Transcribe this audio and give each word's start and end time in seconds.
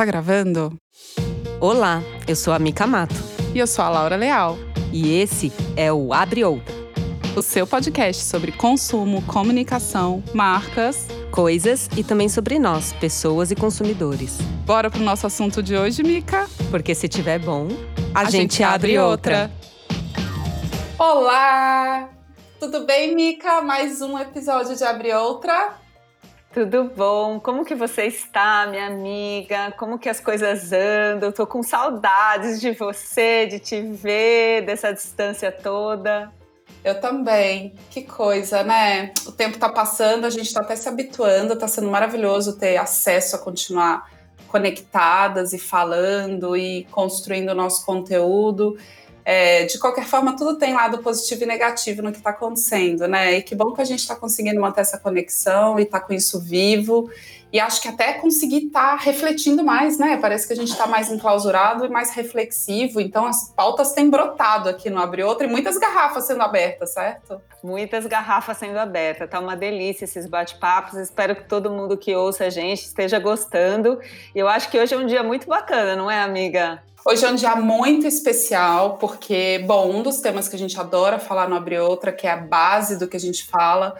Tá 0.00 0.06
gravando? 0.06 0.72
Olá, 1.60 2.02
eu 2.26 2.34
sou 2.34 2.54
a 2.54 2.58
Mica 2.58 2.86
Mato. 2.86 3.14
E 3.54 3.58
eu 3.58 3.66
sou 3.66 3.84
a 3.84 3.90
Laura 3.90 4.16
Leal. 4.16 4.56
E 4.90 5.20
esse 5.20 5.52
é 5.76 5.92
o 5.92 6.14
Abre 6.14 6.42
Outra 6.42 6.74
o 7.36 7.42
seu 7.42 7.66
podcast 7.66 8.24
sobre 8.24 8.50
consumo, 8.50 9.20
comunicação, 9.26 10.24
marcas, 10.32 11.06
coisas 11.30 11.86
e 11.98 12.02
também 12.02 12.30
sobre 12.30 12.58
nós, 12.58 12.94
pessoas 12.94 13.50
e 13.50 13.54
consumidores. 13.54 14.38
Bora 14.64 14.90
pro 14.90 15.00
nosso 15.00 15.26
assunto 15.26 15.62
de 15.62 15.76
hoje, 15.76 16.02
Mica? 16.02 16.48
Porque 16.70 16.94
se 16.94 17.06
tiver 17.06 17.38
bom, 17.38 17.68
a, 18.14 18.20
a 18.20 18.24
gente, 18.24 18.54
gente, 18.54 18.62
abre 18.62 18.98
outra. 18.98 19.50
outra. 19.52 19.52
Olá! 20.98 22.08
Tudo 22.58 22.86
bem, 22.86 23.14
Mica? 23.14 23.60
Mais 23.60 24.00
um 24.00 24.18
episódio 24.18 24.74
de 24.74 24.82
Abre 24.82 25.12
Outra. 25.12 25.79
Tudo 26.52 26.90
bom? 26.96 27.38
Como 27.38 27.64
que 27.64 27.76
você 27.76 28.06
está, 28.06 28.66
minha 28.66 28.88
amiga? 28.88 29.72
Como 29.78 30.00
que 30.00 30.08
as 30.08 30.18
coisas 30.18 30.72
andam? 30.72 31.30
Tô 31.30 31.46
com 31.46 31.62
saudades 31.62 32.60
de 32.60 32.72
você, 32.72 33.46
de 33.46 33.60
te 33.60 33.80
ver, 33.80 34.66
dessa 34.66 34.92
distância 34.92 35.52
toda. 35.52 36.32
Eu 36.82 37.00
também. 37.00 37.74
Que 37.88 38.02
coisa, 38.02 38.64
né? 38.64 39.12
O 39.26 39.30
tempo 39.30 39.58
tá 39.58 39.68
passando, 39.68 40.24
a 40.24 40.30
gente 40.30 40.52
tá 40.52 40.60
até 40.60 40.74
se 40.74 40.88
habituando, 40.88 41.56
tá 41.56 41.68
sendo 41.68 41.88
maravilhoso 41.88 42.58
ter 42.58 42.76
acesso 42.78 43.36
a 43.36 43.38
continuar 43.38 44.10
conectadas 44.48 45.52
e 45.52 45.58
falando 45.58 46.56
e 46.56 46.84
construindo 46.90 47.50
o 47.50 47.54
nosso 47.54 47.86
conteúdo. 47.86 48.76
É, 49.24 49.64
de 49.64 49.78
qualquer 49.78 50.04
forma, 50.04 50.36
tudo 50.36 50.58
tem 50.58 50.74
lado 50.74 50.98
positivo 50.98 51.44
e 51.44 51.46
negativo 51.46 52.02
no 52.02 52.10
que 52.10 52.18
está 52.18 52.30
acontecendo, 52.30 53.06
né? 53.06 53.38
E 53.38 53.42
que 53.42 53.54
bom 53.54 53.72
que 53.72 53.80
a 53.80 53.84
gente 53.84 54.00
está 54.00 54.16
conseguindo 54.16 54.60
manter 54.60 54.80
essa 54.80 54.98
conexão 54.98 55.78
e 55.78 55.84
tá 55.84 56.00
com 56.00 56.12
isso 56.12 56.40
vivo. 56.40 57.10
E 57.52 57.58
acho 57.58 57.82
que 57.82 57.88
até 57.88 58.12
conseguir 58.14 58.66
estar 58.66 58.96
tá 58.96 59.02
refletindo 59.02 59.64
mais, 59.64 59.98
né? 59.98 60.18
Parece 60.20 60.46
que 60.46 60.52
a 60.52 60.56
gente 60.56 60.70
está 60.70 60.86
mais 60.86 61.10
enclausurado 61.10 61.84
e 61.84 61.88
mais 61.88 62.12
reflexivo. 62.12 63.00
Então, 63.00 63.26
as 63.26 63.48
pautas 63.48 63.92
têm 63.92 64.08
brotado 64.08 64.68
aqui 64.68 64.88
no 64.88 65.00
Abre 65.00 65.24
Outra 65.24 65.46
e 65.46 65.50
muitas 65.50 65.76
garrafas 65.76 66.26
sendo 66.26 66.42
abertas, 66.42 66.92
certo? 66.92 67.40
Muitas 67.62 68.06
garrafas 68.06 68.56
sendo 68.56 68.78
abertas. 68.78 69.28
Tá 69.28 69.40
uma 69.40 69.56
delícia 69.56 70.04
esses 70.04 70.26
bate-papos. 70.26 70.98
Espero 70.98 71.34
que 71.34 71.44
todo 71.44 71.70
mundo 71.70 71.96
que 71.96 72.14
ouça 72.14 72.44
a 72.44 72.50
gente 72.50 72.82
esteja 72.82 73.18
gostando. 73.18 73.98
E 74.34 74.38
eu 74.38 74.46
acho 74.46 74.70
que 74.70 74.78
hoje 74.78 74.94
é 74.94 74.98
um 74.98 75.06
dia 75.06 75.22
muito 75.22 75.48
bacana, 75.48 75.96
não 75.96 76.10
é, 76.10 76.22
amiga? 76.22 76.82
Hoje 77.04 77.24
é 77.24 77.30
um 77.30 77.34
dia 77.34 77.56
muito 77.56 78.06
especial, 78.06 78.98
porque, 78.98 79.64
bom, 79.66 79.90
um 79.90 80.02
dos 80.02 80.20
temas 80.20 80.48
que 80.48 80.54
a 80.54 80.58
gente 80.58 80.78
adora 80.78 81.18
falar 81.18 81.48
no 81.48 81.56
Abre 81.56 81.78
Outra, 81.78 82.12
que 82.12 82.26
é 82.26 82.30
a 82.30 82.36
base 82.36 82.98
do 82.98 83.08
que 83.08 83.16
a 83.16 83.20
gente 83.20 83.44
fala, 83.46 83.96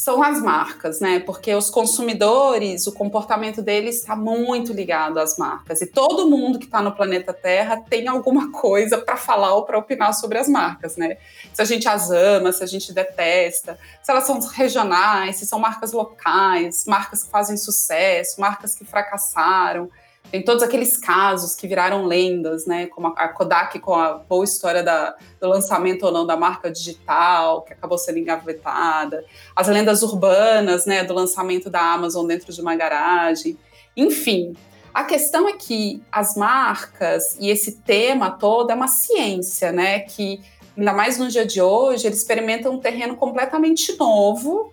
são 0.00 0.22
as 0.22 0.40
marcas, 0.40 0.98
né? 0.98 1.20
Porque 1.20 1.54
os 1.54 1.68
consumidores, 1.68 2.86
o 2.86 2.92
comportamento 2.92 3.60
deles 3.60 3.96
está 3.96 4.16
muito 4.16 4.72
ligado 4.72 5.18
às 5.18 5.36
marcas. 5.36 5.82
E 5.82 5.86
todo 5.86 6.26
mundo 6.26 6.58
que 6.58 6.64
está 6.64 6.80
no 6.80 6.90
planeta 6.90 7.34
Terra 7.34 7.76
tem 7.86 8.08
alguma 8.08 8.50
coisa 8.50 8.96
para 8.96 9.18
falar 9.18 9.52
ou 9.52 9.66
para 9.66 9.76
opinar 9.76 10.14
sobre 10.14 10.38
as 10.38 10.48
marcas, 10.48 10.96
né? 10.96 11.18
Se 11.52 11.60
a 11.60 11.66
gente 11.66 11.86
as 11.86 12.10
ama, 12.10 12.50
se 12.50 12.64
a 12.64 12.66
gente 12.66 12.94
detesta, 12.94 13.78
se 14.02 14.10
elas 14.10 14.24
são 14.24 14.40
regionais, 14.40 15.36
se 15.36 15.46
são 15.46 15.58
marcas 15.58 15.92
locais, 15.92 16.86
marcas 16.86 17.24
que 17.24 17.30
fazem 17.30 17.58
sucesso, 17.58 18.40
marcas 18.40 18.74
que 18.74 18.86
fracassaram. 18.86 19.90
Tem 20.30 20.42
todos 20.42 20.62
aqueles 20.62 20.96
casos 20.96 21.56
que 21.56 21.66
viraram 21.66 22.04
lendas, 22.04 22.64
né? 22.64 22.86
Como 22.86 23.08
a 23.08 23.28
Kodak 23.28 23.80
com 23.80 23.94
a 23.94 24.14
boa 24.14 24.44
história 24.44 24.82
da, 24.82 25.16
do 25.40 25.48
lançamento 25.48 26.04
ou 26.04 26.12
não 26.12 26.24
da 26.24 26.36
marca 26.36 26.70
digital, 26.70 27.62
que 27.62 27.72
acabou 27.72 27.98
sendo 27.98 28.18
engavetada. 28.18 29.24
As 29.56 29.66
lendas 29.66 30.02
urbanas, 30.02 30.86
né? 30.86 31.02
Do 31.02 31.14
lançamento 31.14 31.68
da 31.68 31.80
Amazon 31.80 32.26
dentro 32.26 32.52
de 32.52 32.60
uma 32.60 32.76
garagem. 32.76 33.58
Enfim, 33.96 34.54
a 34.94 35.02
questão 35.02 35.48
é 35.48 35.54
que 35.54 36.00
as 36.12 36.36
marcas 36.36 37.36
e 37.40 37.50
esse 37.50 37.72
tema 37.80 38.30
todo 38.30 38.70
é 38.70 38.74
uma 38.74 38.88
ciência, 38.88 39.72
né? 39.72 40.00
Que, 40.00 40.40
ainda 40.76 40.92
mais 40.92 41.18
no 41.18 41.26
dia 41.26 41.44
de 41.44 41.60
hoje, 41.60 42.06
eles 42.06 42.18
experimentam 42.18 42.74
um 42.74 42.78
terreno 42.78 43.16
completamente 43.16 43.96
novo 43.98 44.72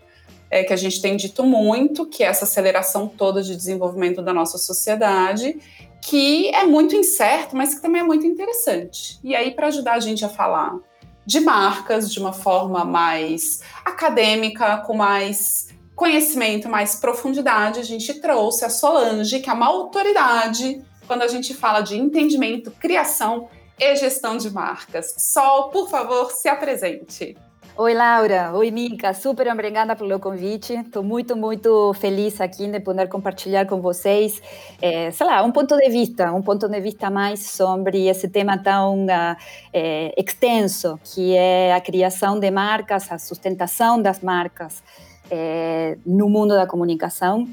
é, 0.50 0.64
que 0.64 0.74
a 0.74 0.78
gente 0.78 1.02
tem 1.02 1.16
dito 1.18 1.44
muito, 1.44 2.06
que 2.06 2.24
é 2.24 2.28
essa 2.28 2.46
aceleração 2.46 3.08
toda 3.08 3.42
de 3.42 3.56
desenvolvimento 3.56 4.22
da 4.22 4.34
nossa 4.34 4.58
sociedade, 4.58 5.58
que 6.02 6.50
é 6.50 6.64
muito 6.64 6.96
incerto, 6.96 7.56
mas 7.56 7.76
que 7.76 7.82
também 7.82 8.02
é 8.02 8.06
muito 8.06 8.26
interessante. 8.26 9.20
E 9.24 9.36
aí, 9.36 9.52
para 9.52 9.68
ajudar 9.68 9.94
a 9.94 10.00
gente 10.00 10.24
a 10.24 10.30
falar 10.30 10.78
de 11.26 11.42
marcas 11.42 12.12
de 12.12 12.20
uma 12.20 12.32
forma 12.32 12.86
mais 12.86 13.62
acadêmica, 13.84 14.78
com 14.78 14.96
mais 14.96 15.68
conhecimento, 15.96 16.70
mais 16.70 16.96
profundidade, 16.96 17.80
a 17.80 17.84
gente 17.84 18.14
trouxe 18.22 18.64
a 18.64 18.70
Solange, 18.70 19.40
que 19.40 19.50
é 19.50 19.54
uma 19.54 19.68
autoridade 19.68 20.82
quando 21.06 21.24
a 21.24 21.28
gente 21.28 21.54
fala 21.54 21.82
de 21.82 21.98
entendimento, 21.98 22.72
criação 22.72 23.50
e 23.80 23.96
gestão 23.96 24.38
de 24.38 24.50
marcas. 24.50 25.16
Sol, 25.18 25.70
por 25.70 25.90
favor, 25.90 26.32
se 26.32 26.48
apresente. 26.48 27.36
Oi, 27.80 27.94
Laura. 27.94 28.54
Oi, 28.56 28.72
Mica. 28.72 29.14
Super 29.14 29.48
obrigada 29.54 29.96
pelo 29.96 30.20
convite. 30.20 30.74
Estou 30.74 31.04
muito, 31.04 31.36
muito 31.36 31.94
feliz 31.94 32.42
aqui 32.42 32.68
de 32.68 32.80
poder 32.80 33.08
compartilhar 33.08 33.68
com 33.68 33.80
vocês, 33.80 34.42
é, 34.82 35.12
sei 35.12 35.28
lá, 35.28 35.44
um 35.44 35.52
ponto 35.52 35.78
de 35.78 35.88
vista, 35.88 36.34
um 36.34 36.42
ponto 36.42 36.68
de 36.68 36.82
vista 36.82 37.12
mais 37.12 37.52
sobre 37.52 38.08
esse 38.08 38.30
tema 38.30 38.58
tão 38.58 39.06
é, 39.72 40.12
extenso, 40.18 41.00
que 41.04 41.36
é 41.36 41.72
a 41.72 41.80
criação 41.80 42.40
de 42.40 42.50
marcas, 42.50 43.12
a 43.12 43.20
sustentação 43.20 44.02
das 44.02 44.22
marcas 44.22 44.82
é, 45.30 46.00
no 46.04 46.28
mundo 46.28 46.56
da 46.56 46.66
comunicação. 46.66 47.48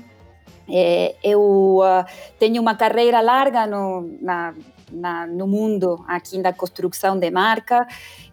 eu 1.23 1.83
uh, 1.83 2.03
tenho 2.39 2.63
uma 2.63 2.75
carreira 2.75 3.21
larga 3.21 3.67
no, 3.67 4.11
na, 4.23 4.55
na, 4.91 5.27
no 5.27 5.47
mundo 5.47 6.05
aqui 6.07 6.41
da 6.41 6.53
construção 6.53 7.19
de 7.19 7.31
marca. 7.31 7.87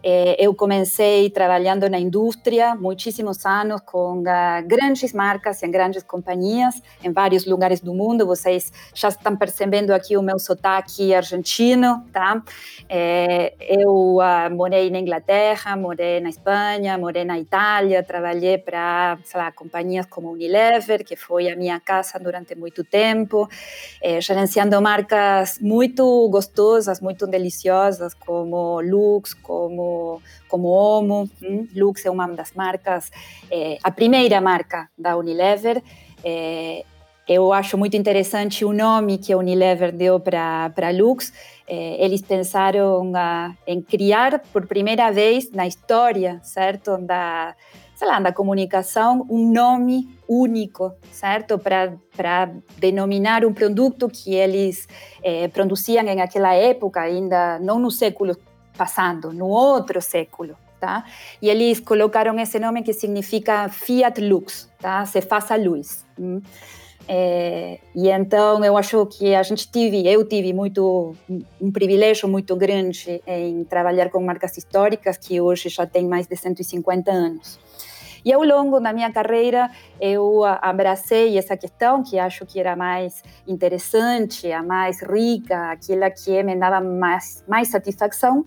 Eh, 0.04 0.36
eu 0.40 0.54
comecei 0.56 1.30
trabalhando 1.30 1.90
na 1.90 2.00
indústria 2.00 2.76
muitíssimos 2.76 3.46
anos 3.46 3.82
com 3.86 4.24
grandes 4.66 5.14
marcas 5.14 5.62
em 5.64 5.70
grandes 5.70 6.04
companhias 6.04 6.82
em 7.04 7.12
vários 7.12 7.46
lugares 7.46 7.80
do 7.80 7.94
mundo. 7.94 8.26
Vocês 8.26 8.72
já 8.94 9.10
estão 9.10 9.36
percebendo 9.36 9.92
aqui 9.92 10.18
o 10.18 10.22
meu 10.22 10.40
sotaque 10.40 11.14
argentino, 11.14 12.06
tá? 12.12 12.42
Eh, 12.90 13.54
eu 13.60 14.18
uh, 14.18 14.54
morei 14.54 14.90
na 14.90 15.00
Inglaterra, 15.00 15.76
morei 15.76 16.20
na 16.20 16.30
Espanha, 16.30 16.98
morei 16.98 17.24
na 17.24 17.40
Itália, 17.40 18.04
trabalhei 18.04 18.58
para, 18.58 19.18
companhias 19.56 20.06
como 20.08 20.32
Unilever, 20.32 21.04
que 21.06 21.16
foi 21.16 21.50
a 21.50 21.56
minha 21.56 21.80
casa 21.80 22.20
durante 22.20 22.56
muito 22.56 22.84
tempo, 22.84 23.48
eh, 24.02 24.20
gerenciando 24.20 24.82
marcas 24.82 25.60
muito 25.60 26.28
gostosas, 26.30 26.41
muito 27.02 27.28
deliciosas, 27.28 28.14
como 28.14 28.82
Lux, 28.82 29.34
como 29.34 30.22
como, 30.52 30.68
Omo. 30.68 31.30
Hum? 31.42 31.68
Lux 31.74 32.06
é 32.06 32.12
uma 32.12 32.28
das 32.28 32.52
marcas, 32.54 33.10
é, 33.50 33.78
a 33.82 33.90
primeira 33.90 34.42
marca 34.42 34.90
da 34.98 35.16
Unilever. 35.16 35.82
É, 36.24 36.84
eu 37.28 37.54
acho 37.54 37.78
muito 37.78 37.96
interessante 37.96 38.66
o 38.66 38.74
nome 38.74 39.18
que 39.18 39.32
a 39.32 39.38
Unilever 39.38 39.94
deu 39.94 40.20
para 40.20 40.92
Lux. 40.94 41.32
É, 41.68 42.04
eles 42.04 42.22
pensaram 42.22 43.14
a, 43.16 43.56
em 43.66 43.82
criar 43.82 44.40
por 44.52 44.68
primeira 44.68 45.10
vez 45.12 45.50
na 45.52 45.66
história, 45.66 46.42
certo, 46.44 46.98
da, 46.98 47.56
sei 48.02 48.08
lá, 48.08 48.20
da 48.20 48.34
comunicação, 48.34 49.28
um 49.30 49.52
nome 49.52 50.10
único, 50.28 50.92
certo, 51.12 51.60
para 51.60 52.52
denominar 52.80 53.46
um 53.46 53.54
produto 53.54 54.10
que 54.10 54.34
eles 54.34 54.88
é, 55.22 55.48
produziam 55.48 56.04
em 56.06 56.20
aquela 56.20 56.52
época, 56.52 57.00
ainda 57.00 57.60
não 57.60 57.78
no 57.78 57.92
século 57.92 58.36
passando, 58.76 59.32
no 59.32 59.46
outro 59.46 60.02
século. 60.02 60.56
Tá? 60.80 61.06
E 61.40 61.48
eles 61.48 61.80
colocaram 61.80 62.40
esse 62.40 62.58
nome 62.58 62.82
que 62.82 62.92
significa 62.92 63.70
Fiat 63.70 64.20
Lux, 64.20 64.68
tá? 64.80 65.06
Se 65.06 65.22
faça 65.22 65.56
luz. 65.56 66.04
É, 67.08 67.78
e 67.94 68.10
então 68.10 68.66
eu 68.66 68.76
acho 68.76 69.06
que 69.06 69.36
a 69.36 69.44
gente 69.44 69.70
tive, 69.70 70.08
eu 70.08 70.28
tive 70.28 70.54
muito 70.54 71.16
um 71.62 71.72
privilégio 71.72 72.28
muito 72.28 72.56
grande 72.56 73.22
em 73.28 73.64
trabalhar 73.64 74.10
com 74.10 74.24
marcas 74.24 74.58
históricas 74.58 75.18
que 75.18 75.40
hoje 75.40 75.70
já 75.70 75.86
têm 75.86 76.08
mais 76.08 76.26
de 76.26 76.36
150 76.36 77.12
anos. 77.12 77.60
E 78.24 78.32
ao 78.32 78.44
longo 78.44 78.80
da 78.80 78.94
minha 78.94 79.12
carreira 79.12 79.70
eu 80.00 80.44
abracei 80.44 81.38
essa 81.38 81.58
questão 81.58 82.04
que 82.04 82.20
acho 82.20 82.46
que 82.46 82.60
era 82.60 82.76
mais 82.76 83.24
interessante, 83.48 84.52
a 84.52 84.62
mais 84.62 85.02
rica, 85.02 85.72
aquela 85.72 86.10
que 86.10 86.44
me 86.44 86.56
dava 86.56 86.82
mais, 86.82 87.44
mais 87.48 87.68
satisfação 87.68 88.46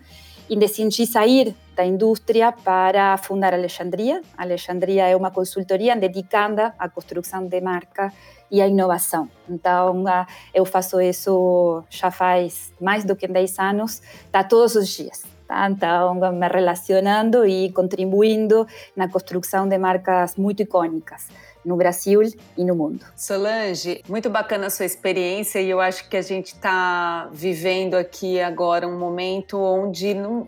e 0.49 0.57
decidi 0.57 1.07
sair 1.07 1.55
da 1.75 1.85
indústria 1.85 2.53
para 2.53 3.17
fundar 3.17 3.53
a 3.53 3.57
Alexandria. 3.57 4.23
A 4.37 4.43
Alexandria 4.43 5.09
é 5.09 5.17
uma 5.17 5.31
consultoria 5.31 5.97
dedicada 5.97 6.75
à 6.79 6.89
construção 6.89 7.47
de 7.47 7.61
marca 7.61 8.13
e 8.51 8.61
à 8.61 8.69
inovação. 8.69 9.29
Então, 9.49 10.05
eu 10.53 10.65
faço 10.65 11.01
isso 11.01 11.83
já 11.91 12.11
faz 12.11 12.73
mais 12.81 13.05
do 13.05 13.17
que 13.17 13.27
10 13.27 13.59
anos, 13.59 14.03
tá 14.31 14.45
todos 14.45 14.77
os 14.77 14.89
dias. 14.89 15.34
Então, 15.71 16.15
me 16.15 16.49
relacionando 16.49 17.47
e 17.47 17.71
contribuindo 17.73 18.67
na 18.97 19.09
construção 19.09 19.69
de 19.69 19.77
marcas 19.79 20.37
muito 20.37 20.63
icônicas 20.63 21.29
no 21.65 21.77
Brasil 21.77 22.21
e 22.57 22.65
no 22.65 22.75
mundo. 22.75 23.05
Solange, 23.17 24.03
muito 24.09 24.29
bacana 24.29 24.67
a 24.67 24.71
sua 24.71 24.85
experiência 24.85 25.61
e 25.61 25.71
eu 25.71 25.81
acho 25.81 26.09
que 26.09 26.17
a 26.17 26.23
gente 26.23 26.49
está 26.49 27.29
vivendo 27.33 27.95
aqui 27.95 28.41
agora 28.41 28.87
um 28.87 28.99
momento 28.99 29.59
onde 29.59 30.13
não, 30.13 30.47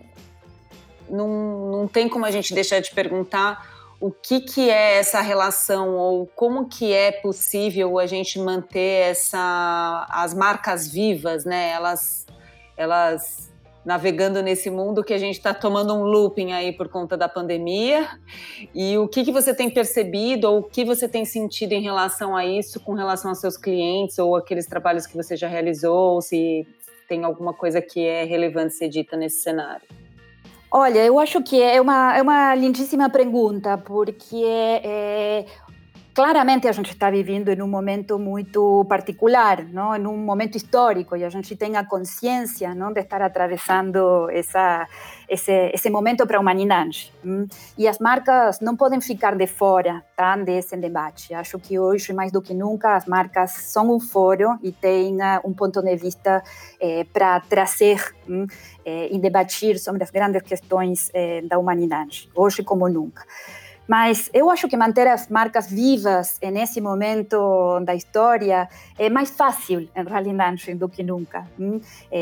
não, 1.08 1.70
não 1.70 1.88
tem 1.88 2.08
como 2.08 2.26
a 2.26 2.30
gente 2.30 2.52
deixar 2.52 2.80
de 2.80 2.90
perguntar 2.90 3.74
o 3.98 4.10
que, 4.10 4.40
que 4.40 4.68
é 4.68 4.98
essa 4.98 5.22
relação 5.22 5.96
ou 5.96 6.26
como 6.26 6.68
que 6.68 6.92
é 6.92 7.10
possível 7.12 7.98
a 7.98 8.06
gente 8.06 8.38
manter 8.38 9.10
essa 9.10 10.06
as 10.10 10.34
marcas 10.34 10.86
vivas, 10.86 11.46
né? 11.46 11.70
Elas 11.70 12.26
elas 12.76 13.45
navegando 13.86 14.42
nesse 14.42 14.68
mundo 14.68 15.04
que 15.04 15.14
a 15.14 15.18
gente 15.18 15.36
está 15.36 15.54
tomando 15.54 15.94
um 15.94 16.02
looping 16.02 16.52
aí 16.52 16.72
por 16.72 16.88
conta 16.88 17.16
da 17.16 17.28
pandemia. 17.28 18.08
E 18.74 18.98
o 18.98 19.06
que, 19.06 19.24
que 19.24 19.30
você 19.30 19.54
tem 19.54 19.70
percebido 19.70 20.50
ou 20.50 20.58
o 20.58 20.62
que 20.64 20.84
você 20.84 21.08
tem 21.08 21.24
sentido 21.24 21.72
em 21.72 21.80
relação 21.80 22.36
a 22.36 22.44
isso, 22.44 22.80
com 22.80 22.94
relação 22.94 23.30
aos 23.30 23.38
seus 23.38 23.56
clientes 23.56 24.18
ou 24.18 24.34
aqueles 24.34 24.66
trabalhos 24.66 25.06
que 25.06 25.16
você 25.16 25.36
já 25.36 25.46
realizou, 25.46 26.14
ou 26.14 26.20
se 26.20 26.66
tem 27.08 27.22
alguma 27.22 27.54
coisa 27.54 27.80
que 27.80 28.04
é 28.04 28.24
relevante 28.24 28.74
ser 28.74 28.88
dita 28.88 29.16
nesse 29.16 29.38
cenário? 29.38 29.86
Olha, 30.68 30.98
eu 30.98 31.20
acho 31.20 31.40
que 31.44 31.62
é 31.62 31.80
uma, 31.80 32.16
é 32.16 32.20
uma 32.20 32.56
lindíssima 32.56 33.08
pergunta, 33.08 33.78
porque 33.78 34.42
é, 34.82 35.46
claramente 36.16 36.66
a 36.66 36.72
gente 36.72 36.92
está 36.92 37.10
vivendo 37.10 37.50
em 37.50 37.60
um 37.60 37.68
momento 37.68 38.18
muito 38.18 38.86
particular, 38.88 39.62
não? 39.66 39.94
em 39.94 40.06
um 40.06 40.16
momento 40.16 40.56
histórico, 40.56 41.14
e 41.14 41.22
a 41.22 41.28
gente 41.28 41.54
tem 41.54 41.76
a 41.76 41.84
consciência 41.84 42.74
não, 42.74 42.90
de 42.90 43.00
estar 43.00 43.20
atravessando 43.20 44.30
essa, 44.30 44.88
esse, 45.28 45.52
esse 45.74 45.90
momento 45.90 46.26
para 46.26 46.38
a 46.38 46.40
humanidade. 46.40 47.12
Hum? 47.22 47.46
E 47.76 47.86
as 47.86 47.98
marcas 47.98 48.60
não 48.60 48.74
podem 48.74 48.98
ficar 48.98 49.36
de 49.36 49.46
fora 49.46 50.02
tá, 50.16 50.34
desse 50.38 50.74
debate. 50.78 51.34
Acho 51.34 51.58
que 51.58 51.78
hoje, 51.78 52.14
mais 52.14 52.32
do 52.32 52.40
que 52.40 52.54
nunca, 52.54 52.96
as 52.96 53.04
marcas 53.04 53.50
são 53.50 53.94
um 53.94 54.00
fórum 54.00 54.58
e 54.62 54.72
têm 54.72 55.16
uh, 55.16 55.40
um 55.44 55.52
ponto 55.52 55.82
de 55.82 55.96
vista 55.96 56.42
eh, 56.80 57.04
para 57.12 57.40
trazer 57.40 58.02
eh, 58.86 59.08
e 59.10 59.18
debater 59.18 59.78
sobre 59.78 60.02
as 60.02 60.10
grandes 60.10 60.40
questões 60.40 61.10
eh, 61.12 61.42
da 61.42 61.58
humanidade, 61.58 62.30
hoje 62.34 62.62
como 62.62 62.88
nunca. 62.88 63.22
Mas 63.86 64.28
eu 64.34 64.50
acho 64.50 64.68
que 64.68 64.76
manter 64.76 65.06
as 65.06 65.28
marcas 65.28 65.70
vivas 65.70 66.38
nesse 66.42 66.80
momento 66.80 67.80
da 67.80 67.94
história 67.94 68.68
é 68.98 69.08
mais 69.08 69.30
fácil, 69.30 69.88
em 69.94 70.04
realidade, 70.04 70.74
do 70.74 70.88
que 70.88 71.02
nunca. 71.02 71.46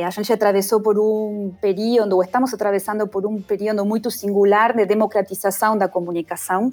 A 0.07 0.11
gente 0.11 0.33
atravessou 0.33 0.81
por 0.81 0.99
um 0.99 1.55
período, 1.61 2.17
ou 2.17 2.23
estamos 2.23 2.53
atravessando 2.53 3.09
por 3.09 3.27
um 3.27 3.41
período 3.41 3.85
muito 3.85 4.11
singular 4.11 4.75
de 4.75 4.85
democratização 4.85 5.79
da 5.79 5.89
comunicação. 5.89 6.73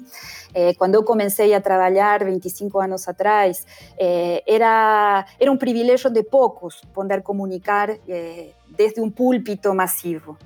Quando 0.76 0.94
eu 0.96 1.02
comecei 1.02 1.54
a 1.54 1.60
trabalhar 1.60 2.22
25 2.24 2.78
anos 2.78 3.08
atrás, 3.08 3.66
era, 4.46 5.24
era 5.40 5.50
um 5.50 5.56
privilégio 5.56 6.10
de 6.10 6.22
poucos 6.22 6.82
poder 6.92 7.22
comunicar 7.22 7.88
desde 8.76 9.00
um 9.00 9.10
púlpito 9.10 9.74
massivo. 9.74 10.36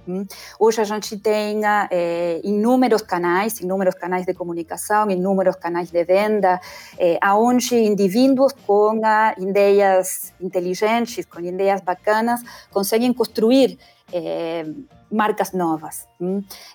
Hoje 0.58 0.80
a 0.80 0.84
gente 0.84 1.16
tem 1.18 1.60
é, 1.90 2.40
inúmeros 2.44 3.02
canais, 3.02 3.60
inúmeros 3.60 3.94
canais 3.94 4.26
de 4.26 4.34
comunicação, 4.34 5.10
inúmeros 5.10 5.56
canais 5.56 5.90
de 5.90 6.04
venda, 6.04 6.60
é, 6.98 7.18
onde 7.32 7.74
indivíduos 7.76 8.52
com 8.66 9.00
ideias 9.38 10.32
inteligentes, 10.40 11.24
com 11.24 11.40
ideias 11.40 11.80
bacanas, 11.80 12.40
conseguem 12.70 13.12
construir 13.12 13.78
é, 14.12 14.64
marcas 15.10 15.52
novas. 15.52 16.06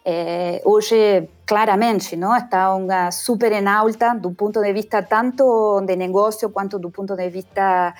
É, 0.04 0.62
hoje, 0.66 1.30
claramente, 1.46 2.16
não, 2.16 2.36
está 2.36 2.74
uma 2.76 3.12
super 3.12 3.52
em 3.52 3.68
alta 3.68 4.14
do 4.14 4.32
ponto 4.32 4.62
de 4.62 4.74
vista 4.74 5.04
tanto 5.04 5.82
de 5.82 5.96
negócio 5.96 6.50
quanto 6.50 6.80
do 6.80 6.90
ponto 6.90 7.16
de 7.16 7.30
vista 7.30 7.94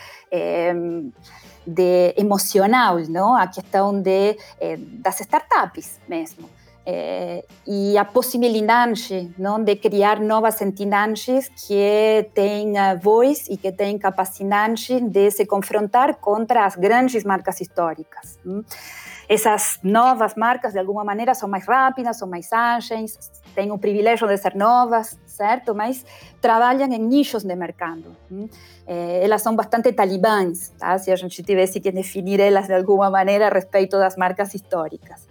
de 1.66 2.14
emocional, 2.18 2.98
não? 3.08 3.36
a 3.36 3.48
questão 3.48 4.02
de, 4.02 4.38
eh, 4.60 4.78
das 4.78 5.20
startups 5.20 6.00
mesmo. 6.08 6.50
Eh, 6.86 7.46
e 7.68 7.96
a 7.96 8.04
possibilidade 8.04 9.32
não, 9.38 9.64
de 9.64 9.76
criar 9.76 10.20
novas 10.20 10.60
entidades 10.62 11.50
que 11.50 12.30
tenham 12.34 12.98
voz 13.00 13.48
e 13.50 13.56
que 13.56 13.72
tenham 13.72 14.00
capacidade 14.00 15.00
de 15.00 15.30
se 15.30 15.46
confrontar 15.46 16.16
contra 16.16 16.66
as 16.66 16.76
grandes 16.76 17.24
marcas 17.24 17.62
históricas. 17.62 18.40
Não? 18.44 18.66
Essas 19.30 19.80
novas 19.82 20.36
marcas, 20.36 20.74
de 20.74 20.80
alguma 20.80 21.06
maneira, 21.06 21.34
são 21.34 21.48
mais 21.48 21.66
rápidas, 21.66 22.18
são 22.18 22.28
mais 22.28 22.52
ágeis, 22.52 23.18
têm 23.56 23.72
o 23.72 23.78
privilégio 23.78 24.28
de 24.28 24.38
ser 24.38 24.56
novas, 24.56 25.18
certo? 25.26 25.74
Mas 25.74 26.04
trabalham 26.42 26.92
em 26.92 27.00
nichos 27.00 27.44
de 27.44 27.56
mercado. 27.56 28.14
Eh, 28.86 29.24
elas 29.24 29.42
são 29.42 29.56
bastante 29.56 29.94
talibãs, 29.94 30.74
tá? 30.78 30.98
se 30.98 31.12
a 31.12 31.16
gente 31.16 31.42
tivesse 31.44 31.80
que 31.80 31.92
definir 31.92 32.42
elas 32.42 32.68
de 32.68 32.74
alguma 32.74 33.10
maneira 33.10 33.48
a 33.48 33.50
respeito 33.50 33.98
das 33.98 34.18
marcas 34.18 34.54
históricas. 34.54 35.31